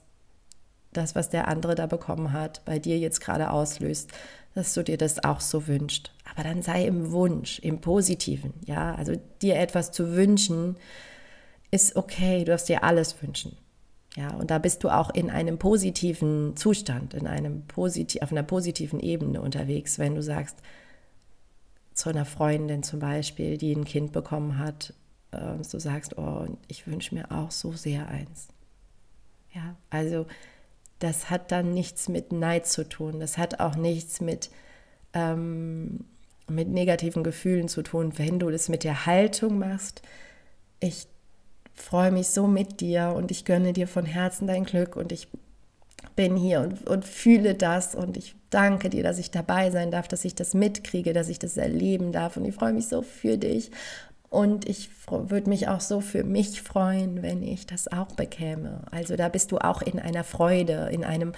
das, 0.93 1.15
was 1.15 1.29
der 1.29 1.49
andere 1.49 1.75
da 1.75 1.87
bekommen 1.87 2.33
hat, 2.33 2.65
bei 2.65 2.79
dir 2.79 2.99
jetzt 2.99 3.21
gerade 3.21 3.51
auslöst, 3.51 4.11
dass 4.55 4.75
du 4.75 4.83
dir 4.83 4.99
das 4.99 5.23
auch 5.23 5.41
so 5.41 5.67
wünschst. 5.67 6.11
Aber 6.31 6.43
dann 6.43 6.63
sei 6.63 6.85
im 6.85 7.13
Wunsch, 7.13 7.59
im 7.61 7.81
Positiven, 7.81 8.55
ja. 8.65 8.95
Also 8.95 9.15
dir 9.43 9.57
etwas 9.57 9.93
zu 9.93 10.15
wünschen, 10.15 10.77
ist 11.71 11.97
okay. 11.97 12.41
Du 12.41 12.47
darfst 12.47 12.69
dir 12.69 12.83
alles 12.83 13.23
wünschen. 13.23 13.57
Ja, 14.19 14.31
und 14.31 14.51
da 14.51 14.59
bist 14.59 14.83
du 14.83 14.89
auch 14.89 15.11
in 15.11 15.31
einem 15.31 15.59
positiven 15.59 16.57
Zustand, 16.57 17.15
in 17.15 17.29
einem 17.29 17.65
posit 17.69 18.21
auf 18.21 18.33
einer 18.33 18.43
positiven 18.43 18.99
Ebene 18.99 19.41
unterwegs, 19.41 20.01
wenn 20.01 20.17
du 20.17 20.25
sagst, 20.25 20.57
zu 21.95 22.09
einer 22.09 22.25
Freundin 22.25 22.83
zum 22.83 22.99
Beispiel, 22.99 23.59
die 23.59 23.73
ein 23.73 23.85
Kind 23.85 24.11
bekommen 24.11 24.59
hat, 24.59 24.93
äh, 25.31 25.59
du 25.71 25.79
sagst, 25.79 26.19
oh, 26.19 26.47
ich 26.67 26.89
wünsche 26.89 27.15
mir 27.15 27.31
auch 27.31 27.53
so 27.53 27.75
sehr 27.75 28.09
eins. 28.09 28.49
Ja, 29.55 29.77
also 29.89 30.27
das 30.99 31.31
hat 31.31 31.53
dann 31.53 31.73
nichts 31.73 32.09
mit 32.09 32.33
Neid 32.33 32.67
zu 32.67 32.89
tun. 32.89 33.21
Das 33.21 33.39
hat 33.39 33.61
auch 33.61 33.77
nichts 33.77 34.21
mit, 34.21 34.51
ähm, 35.13 36.07
mit 36.49 36.67
negativen 36.67 37.23
Gefühlen 37.23 37.69
zu 37.69 37.83
tun. 37.83 38.19
Wenn 38.19 38.41
du 38.41 38.51
das 38.51 38.69
mit 38.69 38.83
der 38.83 39.07
Haltung 39.07 39.61
machst, 39.61 40.03
ich 40.81 41.07
freue 41.79 42.11
mich 42.11 42.29
so 42.29 42.47
mit 42.47 42.81
dir 42.81 43.15
und 43.17 43.31
ich 43.31 43.45
gönne 43.45 43.73
dir 43.73 43.89
von 43.89 44.05
Herzen 44.05 44.47
dein 44.47 44.65
Glück 44.65 44.97
und 44.97 45.13
ich 45.13 45.29
bin 46.17 46.37
hier 46.37 46.61
und, 46.61 46.87
und 46.87 47.05
fühle 47.05 47.55
das 47.55 47.95
und 47.95 48.17
ich 48.17 48.35
danke 48.51 48.91
dir, 48.91 49.03
dass 49.03 49.19
ich 49.19 49.31
dabei 49.31 49.71
sein 49.71 49.91
darf, 49.91 50.09
dass 50.09 50.25
ich 50.25 50.35
das 50.35 50.55
mitkriege, 50.55 51.13
dass 51.13 51.29
ich 51.29 51.39
das 51.39 51.57
erleben 51.57 52.13
darf 52.13 52.37
und 52.37 52.45
ich 52.45 52.55
freue 52.55 52.73
mich 52.73 52.89
so 52.89 53.03
für 53.03 53.39
dich 53.39 53.71
und 54.31 54.69
ich 54.69 54.91
würde 55.09 55.49
mich 55.49 55.69
auch 55.69 55.81
so 55.81 56.01
für 56.01 56.25
mich 56.25 56.61
freuen, 56.63 57.23
wenn 57.23 57.43
ich 57.43 57.67
das 57.67 57.89
auch 57.91 58.09
bekäme. 58.09 58.83
Also 58.91 59.17
da 59.17 59.29
bist 59.29 59.53
du 59.53 59.59
auch 59.59 59.81
in 59.81 59.99
einer 59.99 60.25
Freude, 60.25 60.89
in 60.93 61.05
einem 61.05 61.33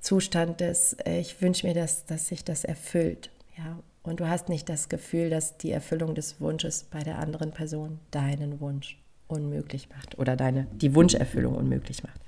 Zustand 0.00 0.60
des, 0.60 0.94
äh, 1.04 1.20
ich 1.20 1.40
wünsche 1.40 1.66
mir, 1.66 1.74
dass, 1.74 2.04
dass 2.06 2.28
sich 2.28 2.44
das 2.44 2.64
erfüllt. 2.64 3.30
Ja? 3.56 3.78
Und 4.02 4.20
du 4.20 4.28
hast 4.28 4.48
nicht 4.48 4.68
das 4.68 4.88
Gefühl, 4.88 5.30
dass 5.30 5.56
die 5.58 5.70
Erfüllung 5.70 6.14
des 6.14 6.40
Wunsches 6.40 6.84
bei 6.90 7.00
der 7.00 7.18
anderen 7.18 7.52
Person 7.52 8.00
deinen 8.10 8.60
Wunsch 8.60 8.98
unmöglich 9.28 9.88
macht 9.88 10.18
oder 10.18 10.36
deine, 10.36 10.66
die 10.72 10.94
Wunscherfüllung 10.94 11.54
unmöglich 11.54 12.02
macht. 12.02 12.20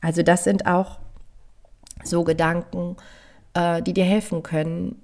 Also 0.00 0.22
das 0.22 0.44
sind 0.44 0.66
auch 0.66 0.98
so 2.04 2.24
Gedanken, 2.24 2.96
äh, 3.54 3.82
die 3.82 3.92
dir 3.92 4.04
helfen 4.04 4.42
können, 4.42 5.02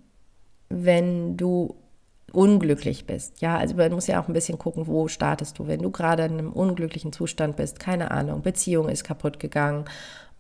wenn 0.68 1.36
du 1.36 1.74
unglücklich 2.32 3.06
bist. 3.06 3.40
Ja, 3.40 3.56
also 3.56 3.76
man 3.76 3.92
muss 3.92 4.06
ja 4.06 4.20
auch 4.20 4.28
ein 4.28 4.34
bisschen 4.34 4.58
gucken, 4.58 4.86
wo 4.86 5.08
startest 5.08 5.58
du. 5.58 5.66
Wenn 5.66 5.82
du 5.82 5.90
gerade 5.90 6.24
in 6.24 6.32
einem 6.32 6.52
unglücklichen 6.52 7.12
Zustand 7.12 7.56
bist, 7.56 7.78
keine 7.78 8.10
Ahnung, 8.10 8.42
Beziehung 8.42 8.88
ist 8.88 9.04
kaputt 9.04 9.38
gegangen 9.38 9.84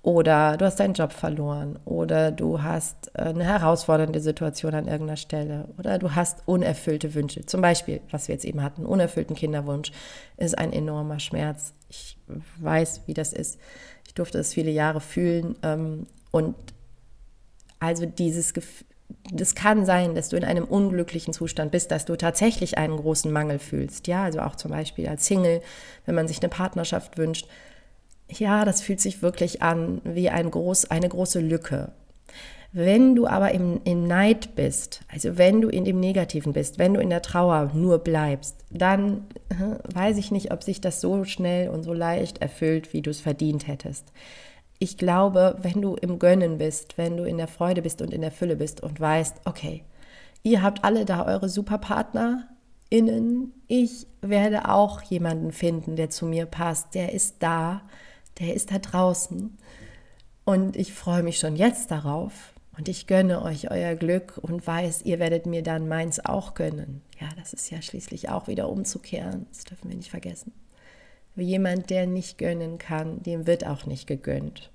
oder 0.04 0.58
du 0.58 0.66
hast 0.66 0.80
deinen 0.80 0.92
Job 0.92 1.14
verloren 1.14 1.78
oder 1.86 2.30
du 2.30 2.62
hast 2.62 3.18
eine 3.18 3.42
herausfordernde 3.42 4.20
Situation 4.20 4.74
an 4.74 4.86
irgendeiner 4.86 5.16
Stelle 5.16 5.68
oder 5.78 5.98
du 5.98 6.14
hast 6.14 6.42
unerfüllte 6.44 7.14
Wünsche. 7.14 7.46
Zum 7.46 7.62
Beispiel, 7.62 8.02
was 8.10 8.28
wir 8.28 8.34
jetzt 8.34 8.44
eben 8.44 8.62
hatten, 8.62 8.84
unerfüllten 8.84 9.34
Kinderwunsch 9.34 9.92
ist 10.36 10.58
ein 10.58 10.74
enormer 10.74 11.20
Schmerz. 11.20 11.72
Ich 11.88 12.18
weiß, 12.58 13.04
wie 13.06 13.14
das 13.14 13.32
ist. 13.32 13.58
Ich 14.06 14.12
durfte 14.12 14.38
es 14.38 14.52
viele 14.52 14.70
Jahre 14.70 15.00
fühlen 15.00 15.56
ähm, 15.62 16.06
und 16.30 16.54
also 17.80 18.04
dieses 18.04 18.52
Gefühl, 18.52 18.86
das 19.32 19.54
kann 19.54 19.86
sein, 19.86 20.14
dass 20.14 20.28
du 20.28 20.36
in 20.36 20.44
einem 20.44 20.64
unglücklichen 20.64 21.32
Zustand 21.32 21.70
bist, 21.72 21.90
dass 21.90 22.04
du 22.04 22.16
tatsächlich 22.16 22.76
einen 22.76 22.98
großen 22.98 23.32
Mangel 23.32 23.58
fühlst. 23.58 24.06
Ja, 24.06 24.24
also 24.24 24.40
auch 24.40 24.56
zum 24.56 24.70
Beispiel 24.70 25.08
als 25.08 25.24
Single, 25.24 25.62
wenn 26.04 26.14
man 26.14 26.28
sich 26.28 26.40
eine 26.40 26.50
Partnerschaft 26.50 27.16
wünscht. 27.16 27.46
Ja, 28.28 28.64
das 28.64 28.80
fühlt 28.80 29.00
sich 29.00 29.22
wirklich 29.22 29.62
an 29.62 30.00
wie 30.04 30.30
ein 30.30 30.50
groß, 30.50 30.90
eine 30.90 31.08
große 31.08 31.40
Lücke. 31.40 31.92
Wenn 32.72 33.14
du 33.14 33.28
aber 33.28 33.52
im, 33.52 33.80
im 33.84 34.04
Neid 34.04 34.56
bist, 34.56 35.02
also 35.12 35.38
wenn 35.38 35.60
du 35.60 35.68
in 35.68 35.84
dem 35.84 36.00
Negativen 36.00 36.52
bist, 36.52 36.78
wenn 36.78 36.94
du 36.94 37.00
in 37.00 37.10
der 37.10 37.22
Trauer 37.22 37.70
nur 37.72 37.98
bleibst, 37.98 38.64
dann 38.70 39.26
weiß 39.94 40.18
ich 40.18 40.32
nicht, 40.32 40.52
ob 40.52 40.64
sich 40.64 40.80
das 40.80 41.00
so 41.00 41.24
schnell 41.24 41.68
und 41.68 41.84
so 41.84 41.92
leicht 41.92 42.38
erfüllt, 42.38 42.92
wie 42.92 43.02
du 43.02 43.10
es 43.10 43.20
verdient 43.20 43.68
hättest 43.68 44.12
ich 44.78 44.98
glaube, 44.98 45.56
wenn 45.62 45.80
du 45.80 45.94
im 45.94 46.18
Gönnen 46.18 46.58
bist, 46.58 46.98
wenn 46.98 47.16
du 47.16 47.24
in 47.24 47.38
der 47.38 47.48
Freude 47.48 47.82
bist 47.82 48.02
und 48.02 48.12
in 48.12 48.20
der 48.20 48.30
Fülle 48.30 48.56
bist 48.56 48.82
und 48.82 49.00
weißt, 49.00 49.42
okay, 49.46 49.84
ihr 50.42 50.62
habt 50.62 50.84
alle 50.84 51.04
da 51.04 51.26
eure 51.26 51.48
SuperpartnerInnen, 51.48 53.52
ich 53.66 54.06
werde 54.20 54.68
auch 54.68 55.02
jemanden 55.02 55.52
finden, 55.52 55.96
der 55.96 56.10
zu 56.10 56.26
mir 56.26 56.46
passt, 56.46 56.94
der 56.94 57.12
ist 57.12 57.36
da, 57.40 57.82
der 58.38 58.54
ist 58.54 58.70
da 58.70 58.78
draußen 58.78 59.56
und 60.44 60.76
ich 60.76 60.92
freue 60.92 61.22
mich 61.22 61.38
schon 61.38 61.56
jetzt 61.56 61.90
darauf 61.90 62.52
und 62.76 62.88
ich 62.88 63.06
gönne 63.06 63.42
euch 63.42 63.70
euer 63.70 63.94
Glück 63.94 64.38
und 64.38 64.66
weiß, 64.66 65.02
ihr 65.02 65.18
werdet 65.18 65.46
mir 65.46 65.62
dann 65.62 65.88
meins 65.88 66.24
auch 66.24 66.54
gönnen. 66.54 67.02
Ja, 67.20 67.28
das 67.36 67.52
ist 67.52 67.70
ja 67.70 67.80
schließlich 67.80 68.28
auch 68.28 68.48
wieder 68.48 68.68
umzukehren, 68.68 69.46
das 69.52 69.64
dürfen 69.64 69.90
wir 69.90 69.96
nicht 69.96 70.10
vergessen. 70.10 70.52
Jemand, 71.36 71.90
der 71.90 72.06
nicht 72.06 72.38
gönnen 72.38 72.78
kann, 72.78 73.22
dem 73.22 73.46
wird 73.46 73.66
auch 73.66 73.86
nicht 73.86 74.06
gegönnt, 74.06 74.70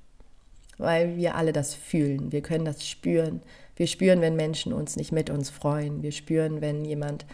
weil 0.78 1.16
wir 1.16 1.36
alle 1.36 1.54
das 1.54 1.74
fühlen. 1.74 2.34
Wir 2.34 2.42
können 2.42 2.66
das 2.66 2.86
spüren. 2.86 3.42
Wir 3.78 3.88
spüren, 3.88 4.20
wenn 4.20 4.36
Menschen 4.36 4.74
uns 4.74 4.98
nicht 4.98 5.14
mit 5.14 5.30
uns 5.30 5.50
freuen. 5.50 6.04
Wir 6.04 6.12
spüren, 6.12 6.60
wenn 6.60 6.84
jemand 6.84 7.26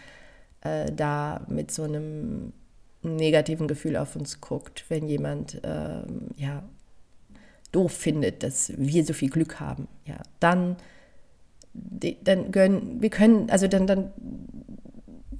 äh, 0.62 0.91
da 0.91 1.44
mit 1.50 1.72
so 1.72 1.84
einem 1.84 2.53
negativen 3.06 3.68
Gefühl 3.68 3.98
auf 3.98 4.16
uns 4.16 4.42
guckt, 4.42 4.86
wenn 4.90 5.08
jemand 5.08 5.64
äh, 5.64 6.04
ja 6.38 6.64
doof 7.72 7.92
findet, 7.92 8.44
dass 8.44 8.74
wir 8.78 9.04
so 9.06 9.14
viel 9.14 9.30
Glück 9.30 9.60
haben. 9.60 9.88
Ja, 10.06 10.18
dann 10.40 10.78
dann 12.24 12.52
gönnen 12.52 13.02
wir 13.02 13.10
können 13.10 13.50
also 13.50 13.68
dann 13.68 13.86
dann 13.86 14.14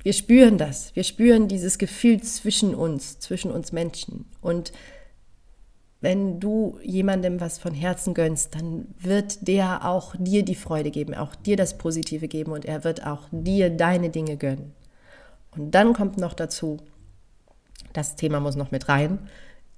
wir 0.06 0.14
spüren 0.14 0.60
das. 0.60 0.96
Wir 0.96 1.04
spüren 1.04 1.48
dieses 1.48 1.80
Gefühl 1.80 2.22
zwischen 2.22 2.76
uns, 2.76 3.18
zwischen 3.18 3.50
uns 3.50 3.72
Menschen. 3.72 4.26
Und 4.40 4.72
wenn 6.00 6.40
du 6.40 6.78
jemandem 6.84 7.42
was 7.42 7.58
von 7.58 7.74
Herzen 7.74 8.14
gönnst, 8.14 8.54
dann 8.54 8.94
wird 9.00 9.48
der 9.48 9.84
auch 9.84 10.16
dir 10.20 10.46
die 10.46 10.54
Freude 10.54 10.92
geben, 10.92 11.16
auch 11.16 11.34
dir 11.34 11.58
das 11.58 11.80
Positive 11.80 12.28
geben 12.28 12.52
und 12.52 12.66
er 12.66 12.84
wird 12.84 13.04
auch 13.04 13.24
dir 13.32 13.72
deine 13.72 14.12
Dinge 14.12 14.38
gönnen. 14.38 14.74
Und 15.50 15.72
dann 15.72 15.94
kommt 15.94 16.20
noch 16.20 16.36
dazu, 16.36 16.78
das 17.98 18.16
Thema 18.16 18.40
muss 18.40 18.56
noch 18.56 18.72
mit 18.72 18.90
rein, 18.90 19.20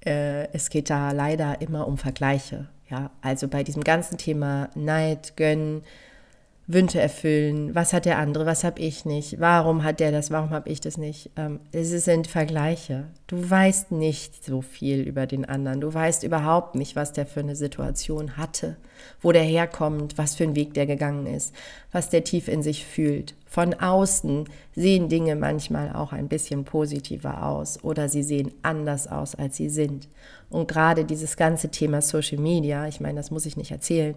äh, 0.06 0.52
es 0.54 0.70
geht 0.70 0.90
da 0.90 1.12
leider 1.12 1.62
immer 1.62 1.88
um 1.88 1.98
Vergleiche. 1.98 2.68
Ja, 2.90 3.12
also 3.22 3.48
bei 3.48 3.64
diesem 3.64 3.84
ganzen 3.84 4.18
Thema 4.18 4.70
Neid, 4.76 5.36
Gönnen, 5.36 5.84
Wünsche 6.68 7.00
erfüllen. 7.00 7.74
Was 7.76 7.94
hat 7.94 8.06
der 8.06 8.18
andere? 8.18 8.46
Was 8.46 8.64
habe 8.64 8.82
ich 8.82 9.06
nicht? 9.06 9.40
Warum 9.40 9.84
hat 9.84 10.00
der 10.00 10.12
das? 10.12 10.32
Warum 10.32 10.50
habe 10.50 10.70
ich 10.70 10.82
das 10.82 10.98
nicht? 10.98 11.32
Ähm, 11.38 11.62
es 11.72 11.90
sind 12.04 12.28
Vergleiche. 12.28 13.06
Du 13.28 13.50
weißt 13.50 13.92
nicht 13.92 14.46
so 14.46 14.62
viel 14.62 15.02
über 15.02 15.28
den 15.28 15.44
anderen. 15.44 15.82
Du 15.82 15.94
weißt 15.94 16.24
überhaupt 16.24 16.76
nicht, 16.76 16.96
was 16.96 17.12
der 17.12 17.26
für 17.26 17.42
eine 17.42 17.58
Situation 17.58 18.38
hatte, 18.38 18.78
wo 19.22 19.34
der 19.34 19.44
herkommt, 19.44 20.18
was 20.18 20.36
für 20.36 20.46
einen 20.46 20.56
Weg 20.56 20.74
der 20.76 20.86
gegangen 20.86 21.28
ist, 21.28 21.54
was 21.92 22.10
der 22.10 22.24
tief 22.24 22.48
in 22.48 22.64
sich 22.64 22.86
fühlt. 22.86 23.36
Von 23.46 23.74
außen 23.74 24.46
sehen 24.74 25.10
Dinge 25.10 25.36
manchmal 25.36 25.94
auch 25.94 26.14
ein 26.14 26.30
bisschen 26.30 26.64
positiver 26.64 27.44
aus 27.46 27.84
oder 27.84 28.08
sie 28.08 28.24
sehen 28.24 28.54
anders 28.62 29.08
aus, 29.08 29.36
als 29.36 29.58
sie 29.58 29.68
sind. 29.68 30.08
Und 30.50 30.70
gerade 30.70 31.04
dieses 31.04 31.36
ganze 31.36 31.68
Thema 31.68 32.02
Social 32.02 32.40
Media, 32.40 32.88
ich 32.88 33.02
meine, 33.02 33.16
das 33.16 33.30
muss 33.30 33.46
ich 33.46 33.58
nicht 33.58 33.72
erzählen, 33.72 34.16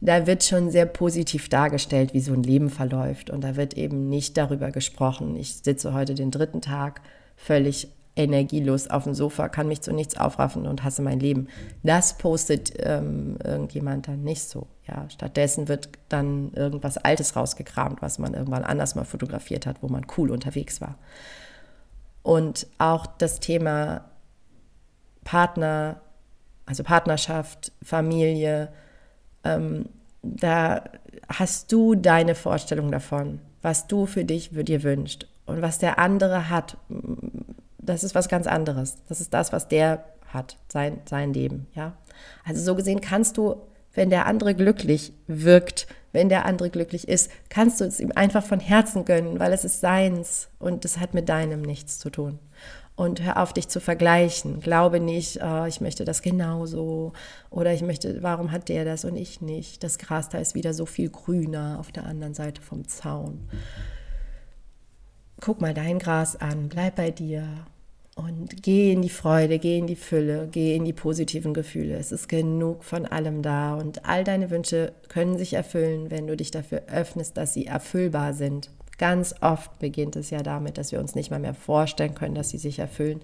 da 0.00 0.28
wird 0.28 0.44
schon 0.44 0.70
sehr 0.70 0.86
positiv 0.86 1.48
dargestellt, 1.48 2.14
wie 2.14 2.20
so 2.20 2.32
ein 2.32 2.44
Leben 2.44 2.70
verläuft. 2.70 3.28
Und 3.28 3.42
da 3.42 3.56
wird 3.56 3.74
eben 3.74 4.08
nicht 4.08 4.36
darüber 4.36 4.70
gesprochen. 4.70 5.34
Ich 5.34 5.56
sitze 5.56 5.92
heute 5.92 6.14
den 6.14 6.30
dritten 6.30 6.60
Tag 6.60 7.00
völlig 7.34 7.88
energielos 8.14 8.88
auf 8.88 9.04
dem 9.04 9.14
Sofa, 9.14 9.48
kann 9.48 9.68
mich 9.68 9.80
zu 9.80 9.92
nichts 9.92 10.16
aufraffen 10.16 10.66
und 10.66 10.84
hasse 10.84 11.02
mein 11.02 11.20
Leben. 11.20 11.48
Das 11.82 12.18
postet 12.18 12.74
ähm, 12.78 13.38
irgendjemand 13.42 14.08
dann 14.08 14.22
nicht 14.22 14.42
so. 14.42 14.66
Ja, 14.86 15.08
stattdessen 15.08 15.68
wird 15.68 15.88
dann 16.08 16.52
irgendwas 16.54 16.98
Altes 16.98 17.36
rausgekramt, 17.36 18.02
was 18.02 18.18
man 18.18 18.34
irgendwann 18.34 18.64
anders 18.64 18.94
mal 18.94 19.04
fotografiert 19.04 19.66
hat, 19.66 19.82
wo 19.82 19.88
man 19.88 20.06
cool 20.16 20.30
unterwegs 20.30 20.80
war. 20.80 20.98
Und 22.22 22.66
auch 22.78 23.06
das 23.06 23.40
Thema 23.40 24.04
Partner, 25.24 26.00
also 26.66 26.82
Partnerschaft, 26.82 27.72
Familie, 27.82 28.72
ähm, 29.44 29.86
da 30.22 30.84
hast 31.28 31.72
du 31.72 31.94
deine 31.94 32.34
Vorstellung 32.34 32.90
davon, 32.92 33.40
was 33.62 33.86
du 33.86 34.06
für 34.06 34.24
dich 34.24 34.50
dir 34.52 34.82
wünscht 34.82 35.26
und 35.46 35.62
was 35.62 35.78
der 35.78 35.98
andere 35.98 36.50
hat 36.50 36.76
das 37.82 38.04
ist 38.04 38.14
was 38.14 38.28
ganz 38.28 38.46
anderes. 38.46 38.96
Das 39.08 39.20
ist 39.20 39.34
das, 39.34 39.52
was 39.52 39.68
der 39.68 40.04
hat, 40.28 40.56
sein, 40.68 41.00
sein 41.04 41.34
Leben, 41.34 41.66
ja. 41.74 41.92
Also 42.44 42.62
so 42.62 42.74
gesehen 42.74 43.00
kannst 43.00 43.36
du, 43.36 43.56
wenn 43.92 44.08
der 44.08 44.26
andere 44.26 44.54
glücklich 44.54 45.12
wirkt, 45.26 45.86
wenn 46.12 46.28
der 46.28 46.44
andere 46.44 46.70
glücklich 46.70 47.08
ist, 47.08 47.30
kannst 47.48 47.80
du 47.80 47.84
es 47.84 48.00
ihm 48.00 48.12
einfach 48.14 48.44
von 48.44 48.60
Herzen 48.60 49.04
gönnen, 49.04 49.38
weil 49.38 49.52
es 49.52 49.64
ist 49.64 49.80
seins 49.80 50.48
und 50.58 50.84
es 50.84 50.98
hat 50.98 51.14
mit 51.14 51.28
deinem 51.28 51.62
nichts 51.62 51.98
zu 51.98 52.10
tun. 52.10 52.38
Und 52.94 53.22
hör 53.22 53.42
auf, 53.42 53.54
dich 53.54 53.68
zu 53.68 53.80
vergleichen. 53.80 54.60
Glaube 54.60 55.00
nicht, 55.00 55.40
oh, 55.42 55.64
ich 55.64 55.80
möchte 55.80 56.04
das 56.04 56.20
genauso 56.20 57.14
oder 57.48 57.72
ich 57.72 57.82
möchte, 57.82 58.22
warum 58.22 58.52
hat 58.52 58.68
der 58.68 58.84
das 58.84 59.06
und 59.06 59.16
ich 59.16 59.40
nicht? 59.40 59.82
Das 59.82 59.98
Gras 59.98 60.28
da 60.28 60.38
ist 60.38 60.54
wieder 60.54 60.74
so 60.74 60.84
viel 60.84 61.08
grüner 61.08 61.78
auf 61.80 61.90
der 61.90 62.04
anderen 62.04 62.34
Seite 62.34 62.60
vom 62.60 62.86
Zaun. 62.86 63.48
Guck 65.40 65.62
mal 65.62 65.72
dein 65.74 65.98
Gras 65.98 66.36
an, 66.36 66.68
bleib 66.68 66.96
bei 66.96 67.10
dir 67.10 67.48
und 68.14 68.62
geh 68.62 68.92
in 68.92 69.00
die 69.00 69.08
Freude, 69.08 69.58
geh 69.58 69.78
in 69.78 69.86
die 69.86 69.96
Fülle, 69.96 70.48
geh 70.50 70.76
in 70.76 70.84
die 70.84 70.92
positiven 70.92 71.54
Gefühle. 71.54 71.96
Es 71.96 72.12
ist 72.12 72.28
genug 72.28 72.84
von 72.84 73.06
allem 73.06 73.42
da 73.42 73.74
und 73.74 74.04
all 74.04 74.22
deine 74.22 74.50
Wünsche 74.50 74.92
können 75.08 75.38
sich 75.38 75.54
erfüllen, 75.54 76.10
wenn 76.10 76.26
du 76.26 76.36
dich 76.36 76.50
dafür 76.50 76.82
öffnest, 76.88 77.36
dass 77.36 77.54
sie 77.54 77.66
erfüllbar 77.66 78.34
sind. 78.34 78.70
Ganz 78.98 79.34
oft 79.40 79.78
beginnt 79.78 80.16
es 80.16 80.30
ja 80.30 80.42
damit, 80.42 80.76
dass 80.76 80.92
wir 80.92 81.00
uns 81.00 81.14
nicht 81.14 81.30
mal 81.30 81.40
mehr 81.40 81.54
vorstellen 81.54 82.14
können, 82.14 82.34
dass 82.34 82.50
sie 82.50 82.58
sich 82.58 82.78
erfüllen. 82.78 83.22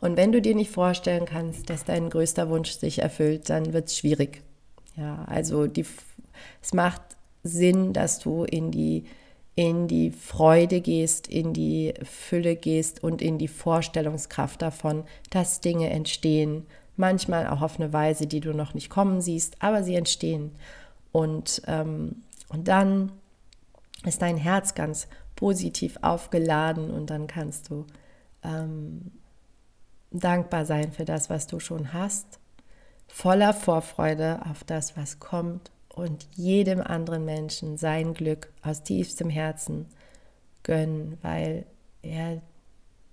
Und 0.00 0.16
wenn 0.16 0.32
du 0.32 0.40
dir 0.40 0.54
nicht 0.54 0.70
vorstellen 0.70 1.26
kannst, 1.26 1.68
dass 1.68 1.84
dein 1.84 2.08
größter 2.08 2.48
Wunsch 2.48 2.72
sich 2.72 3.00
erfüllt, 3.00 3.50
dann 3.50 3.72
wird 3.72 3.88
es 3.88 3.98
schwierig. 3.98 4.42
Ja, 4.96 5.24
also 5.26 5.66
die, 5.66 5.84
es 6.60 6.72
macht 6.72 7.02
Sinn, 7.44 7.92
dass 7.92 8.18
du 8.18 8.44
in 8.44 8.70
die 8.70 9.04
in 9.54 9.86
die 9.86 10.10
Freude 10.10 10.80
gehst, 10.80 11.28
in 11.28 11.52
die 11.52 11.94
Fülle 12.02 12.56
gehst 12.56 13.02
und 13.02 13.20
in 13.20 13.38
die 13.38 13.48
Vorstellungskraft 13.48 14.62
davon, 14.62 15.04
dass 15.30 15.60
Dinge 15.60 15.90
entstehen. 15.90 16.66
Manchmal 16.96 17.46
auch 17.46 17.60
auf 17.60 17.78
eine 17.78 17.92
Weise, 17.92 18.26
die 18.26 18.40
du 18.40 18.54
noch 18.54 18.74
nicht 18.74 18.88
kommen 18.88 19.20
siehst, 19.20 19.56
aber 19.60 19.82
sie 19.82 19.94
entstehen. 19.94 20.52
Und, 21.10 21.62
ähm, 21.66 22.22
und 22.48 22.68
dann 22.68 23.12
ist 24.04 24.22
dein 24.22 24.36
Herz 24.38 24.74
ganz 24.74 25.06
positiv 25.36 25.98
aufgeladen 26.02 26.90
und 26.90 27.10
dann 27.10 27.26
kannst 27.26 27.68
du 27.68 27.86
ähm, 28.42 29.12
dankbar 30.10 30.64
sein 30.64 30.92
für 30.92 31.04
das, 31.04 31.30
was 31.30 31.46
du 31.46 31.60
schon 31.60 31.92
hast, 31.92 32.38
voller 33.06 33.52
Vorfreude 33.52 34.40
auf 34.50 34.64
das, 34.64 34.96
was 34.96 35.20
kommt 35.20 35.70
und 35.94 36.26
jedem 36.34 36.80
anderen 36.80 37.24
Menschen 37.24 37.76
sein 37.76 38.14
Glück 38.14 38.50
aus 38.62 38.82
tiefstem 38.82 39.30
Herzen 39.30 39.86
gönnen, 40.62 41.18
weil 41.22 41.66
er 42.02 42.40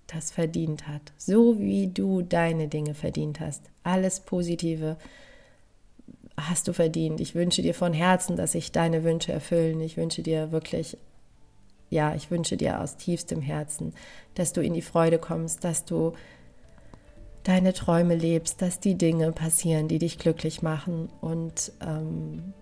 das 0.06 0.30
verdient 0.30 0.88
hat. 0.88 1.12
So 1.16 1.58
wie 1.60 1.88
du 1.88 2.22
deine 2.22 2.68
Dinge 2.68 2.94
verdient 2.94 3.40
hast. 3.40 3.62
Alles 3.82 4.20
Positive 4.20 4.96
hast 6.36 6.68
du 6.68 6.72
verdient. 6.72 7.20
Ich 7.20 7.34
wünsche 7.34 7.62
dir 7.62 7.74
von 7.74 7.92
Herzen, 7.92 8.36
dass 8.36 8.52
sich 8.52 8.72
deine 8.72 9.04
Wünsche 9.04 9.32
erfüllen. 9.32 9.80
Ich 9.80 9.96
wünsche 9.96 10.22
dir 10.22 10.52
wirklich, 10.52 10.96
ja, 11.90 12.14
ich 12.14 12.30
wünsche 12.30 12.56
dir 12.56 12.80
aus 12.80 12.96
tiefstem 12.96 13.42
Herzen, 13.42 13.92
dass 14.34 14.52
du 14.52 14.62
in 14.62 14.74
die 14.74 14.82
Freude 14.82 15.18
kommst, 15.18 15.64
dass 15.64 15.84
du 15.84 16.14
deine 17.42 17.72
Träume 17.72 18.14
lebst, 18.14 18.62
dass 18.62 18.80
die 18.80 18.96
Dinge 18.96 19.32
passieren, 19.32 19.88
die 19.88 19.98
dich 19.98 20.18
glücklich 20.18 20.62
machen 20.62 21.08
und 21.20 21.72
ähm, 21.80 22.52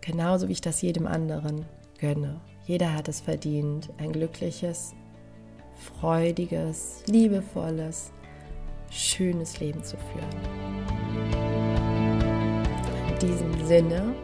genauso 0.00 0.48
wie 0.48 0.52
ich 0.52 0.60
das 0.60 0.82
jedem 0.82 1.06
anderen 1.06 1.66
gönne. 1.98 2.40
Jeder 2.66 2.94
hat 2.94 3.08
es 3.08 3.20
verdient, 3.20 3.90
ein 3.98 4.12
glückliches, 4.12 4.94
freudiges, 5.74 7.02
liebevolles, 7.06 8.12
schönes 8.90 9.60
Leben 9.60 9.82
zu 9.82 9.96
führen. 9.96 10.28
In 13.08 13.18
diesem 13.18 13.66
Sinne 13.66 14.14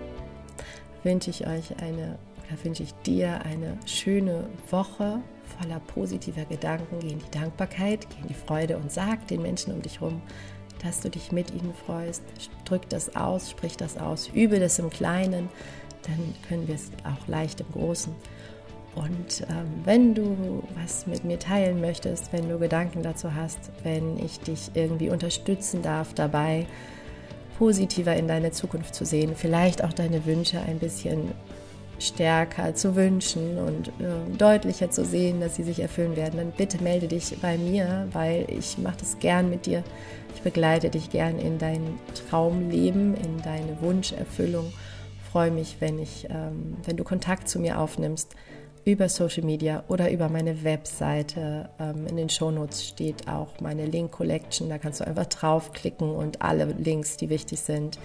wünsche 1.03 1.31
ich 1.31 1.47
euch 1.47 1.77
eine, 1.83 2.19
oder 2.47 2.65
wünsche 2.65 2.83
ich 2.83 2.93
dir 3.07 3.43
eine 3.45 3.79
schöne 3.87 4.49
Woche 4.71 5.21
voller 5.59 5.81
positiver 5.81 6.45
Gedanken. 6.45 7.01
Geh 7.01 7.11
in 7.11 7.19
die 7.19 7.31
Dankbarkeit, 7.31 8.07
geh 8.11 8.23
in 8.23 8.29
die 8.29 8.35
Freude 8.35 8.77
und 8.77 8.91
sag 8.91 9.27
den 9.29 9.43
Menschen 9.43 9.73
um 9.73 9.83
dich 9.83 10.01
herum, 10.01 10.21
dass 10.83 11.01
du 11.01 11.11
dich 11.11 11.33
mit 11.33 11.51
ihnen 11.51 11.75
freust. 11.87 12.23
Drück 12.65 12.89
das 12.89 13.17
aus, 13.17 13.51
sprich 13.51 13.77
das 13.77 13.97
aus, 13.99 14.29
übe 14.33 14.61
das 14.61 14.79
im 14.79 14.91
Kleinen, 14.91 15.49
dann 16.03 16.35
können 16.49 16.69
wir 16.69 16.75
es 16.75 16.91
auch 17.05 17.27
leicht 17.29 17.61
im 17.61 17.73
Großen. 17.73 18.15
Und 18.95 19.43
ähm, 19.51 19.83
wenn 19.85 20.15
du 20.15 20.63
was 20.81 21.07
mit 21.07 21.23
mir 21.25 21.39
teilen 21.39 21.81
möchtest, 21.81 22.33
wenn 22.33 22.49
du 22.49 22.59
Gedanken 22.59 23.03
dazu 23.03 23.35
hast, 23.35 23.59
wenn 23.83 24.19
ich 24.19 24.41
dich 24.41 24.71
irgendwie 24.75 25.11
unterstützen 25.11 25.83
darf 25.83 26.15
dabei, 26.15 26.67
positiver 27.59 28.17
in 28.17 28.27
deine 28.27 28.53
Zukunft 28.53 28.95
zu 28.95 29.05
sehen, 29.05 29.33
vielleicht 29.37 29.85
auch 29.85 29.93
deine 29.93 30.25
Wünsche 30.25 30.61
ein 30.61 30.79
bisschen 30.79 31.33
stärker 31.99 32.75
zu 32.75 32.95
wünschen 32.97 33.59
und 33.59 33.89
äh, 33.89 34.37
deutlicher 34.37 34.91
zu 34.91 35.05
sehen, 35.05 35.41
dass 35.41 35.57
sie 35.57 35.63
sich 35.63 35.81
erfüllen 35.81 36.17
werden, 36.17 36.37
dann 36.37 36.53
bitte 36.53 36.83
melde 36.83 37.09
dich 37.09 37.37
bei 37.41 37.57
mir, 37.57 38.09
weil 38.13 38.47
ich 38.49 38.79
mache 38.79 38.99
das 39.01 39.19
gern 39.19 39.49
mit 39.51 39.67
dir. 39.67 39.83
Ich 40.35 40.43
begleite 40.43 40.91
dich 40.91 41.11
gern 41.11 41.39
in 41.39 41.59
dein 41.59 41.99
Traumleben, 42.29 43.15
in 43.15 43.43
deine 43.43 43.81
Wunscherfüllung. 43.81 44.73
Freue 45.31 45.51
mich, 45.51 45.77
wenn 45.81 45.99
ich, 45.99 46.27
ähm, 46.31 46.77
wenn 46.85 46.97
du 46.97 47.05
Kontakt 47.05 47.49
zu 47.49 47.59
mir 47.59 47.81
aufnimmst 47.81 48.35
über 48.87 49.09
Social 49.09 49.45
Media 49.45 49.83
oder 49.89 50.11
über 50.13 50.29
meine 50.29 50.63
Webseite. 50.63 51.69
Ähm, 51.81 52.07
in 52.07 52.17
den 52.17 52.29
Shownotes 52.29 52.87
steht 52.87 53.27
auch 53.27 53.61
meine 53.61 53.85
Link 53.85 54.13
Collection. 54.13 54.69
Da 54.69 54.79
kannst 54.79 55.01
du 55.01 55.07
einfach 55.07 55.27
draufklicken 55.27 56.09
und 56.09 56.41
alle 56.41 56.67
Links, 56.67 57.17
die 57.17 57.29
wichtig 57.29 57.59
sind, 57.59 57.99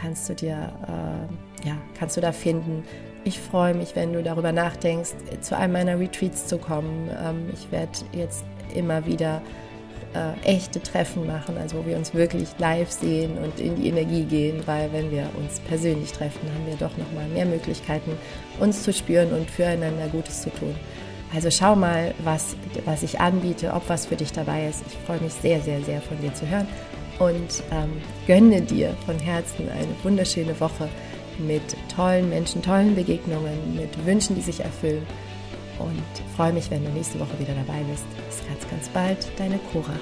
kannst 0.00 0.28
du 0.28 0.34
dir, 0.34 0.72
äh, 0.88 1.68
ja, 1.68 1.76
kannst 1.96 2.16
du 2.16 2.20
da 2.20 2.32
finden. 2.32 2.82
Ich 3.26 3.40
freue 3.40 3.74
mich, 3.74 3.96
wenn 3.96 4.12
du 4.12 4.22
darüber 4.22 4.52
nachdenkst, 4.52 5.10
zu 5.40 5.56
einem 5.56 5.72
meiner 5.72 5.98
Retreats 5.98 6.46
zu 6.46 6.58
kommen. 6.58 7.10
Ähm, 7.10 7.50
ich 7.52 7.72
werde 7.72 7.90
jetzt 8.12 8.44
immer 8.72 9.04
wieder 9.04 9.42
äh, 10.14 10.48
echte 10.48 10.80
Treffen 10.80 11.26
machen, 11.26 11.58
also 11.58 11.78
wo 11.78 11.86
wir 11.86 11.96
uns 11.96 12.14
wirklich 12.14 12.50
live 12.58 12.88
sehen 12.88 13.36
und 13.38 13.58
in 13.58 13.74
die 13.74 13.88
Energie 13.88 14.22
gehen, 14.22 14.62
weil 14.66 14.92
wenn 14.92 15.10
wir 15.10 15.28
uns 15.36 15.58
persönlich 15.58 16.12
treffen, 16.12 16.48
haben 16.54 16.68
wir 16.68 16.76
doch 16.76 16.96
noch 16.96 17.12
mal 17.16 17.26
mehr 17.26 17.46
Möglichkeiten, 17.46 18.12
uns 18.60 18.84
zu 18.84 18.92
spüren 18.92 19.32
und 19.32 19.50
füreinander 19.50 20.06
Gutes 20.06 20.42
zu 20.42 20.50
tun. 20.50 20.76
Also 21.34 21.50
schau 21.50 21.74
mal, 21.74 22.14
was, 22.22 22.54
was 22.84 23.02
ich 23.02 23.18
anbiete, 23.18 23.72
ob 23.72 23.88
was 23.88 24.06
für 24.06 24.14
dich 24.14 24.30
dabei 24.30 24.68
ist. 24.68 24.84
Ich 24.86 24.96
freue 25.04 25.18
mich 25.18 25.32
sehr, 25.32 25.60
sehr, 25.60 25.82
sehr 25.82 26.00
von 26.00 26.16
dir 26.20 26.32
zu 26.32 26.48
hören 26.48 26.68
und 27.18 27.64
ähm, 27.72 27.90
gönne 28.28 28.62
dir 28.62 28.94
von 29.04 29.18
Herzen 29.18 29.68
eine 29.68 30.04
wunderschöne 30.04 30.60
Woche 30.60 30.88
mit 31.38 31.76
tollen 31.94 32.28
Menschen, 32.28 32.62
tollen 32.62 32.94
Begegnungen, 32.94 33.76
mit 33.76 34.06
Wünschen, 34.06 34.36
die 34.36 34.42
sich 34.42 34.60
erfüllen 34.60 35.06
und 35.78 36.36
freue 36.36 36.52
mich, 36.52 36.70
wenn 36.70 36.84
du 36.84 36.90
nächste 36.90 37.18
Woche 37.20 37.38
wieder 37.38 37.54
dabei 37.54 37.82
bist. 37.90 38.04
Bis 38.26 38.46
ganz, 38.46 38.68
ganz 38.70 38.88
bald, 38.88 39.28
deine 39.38 39.58
Cora. 39.72 39.94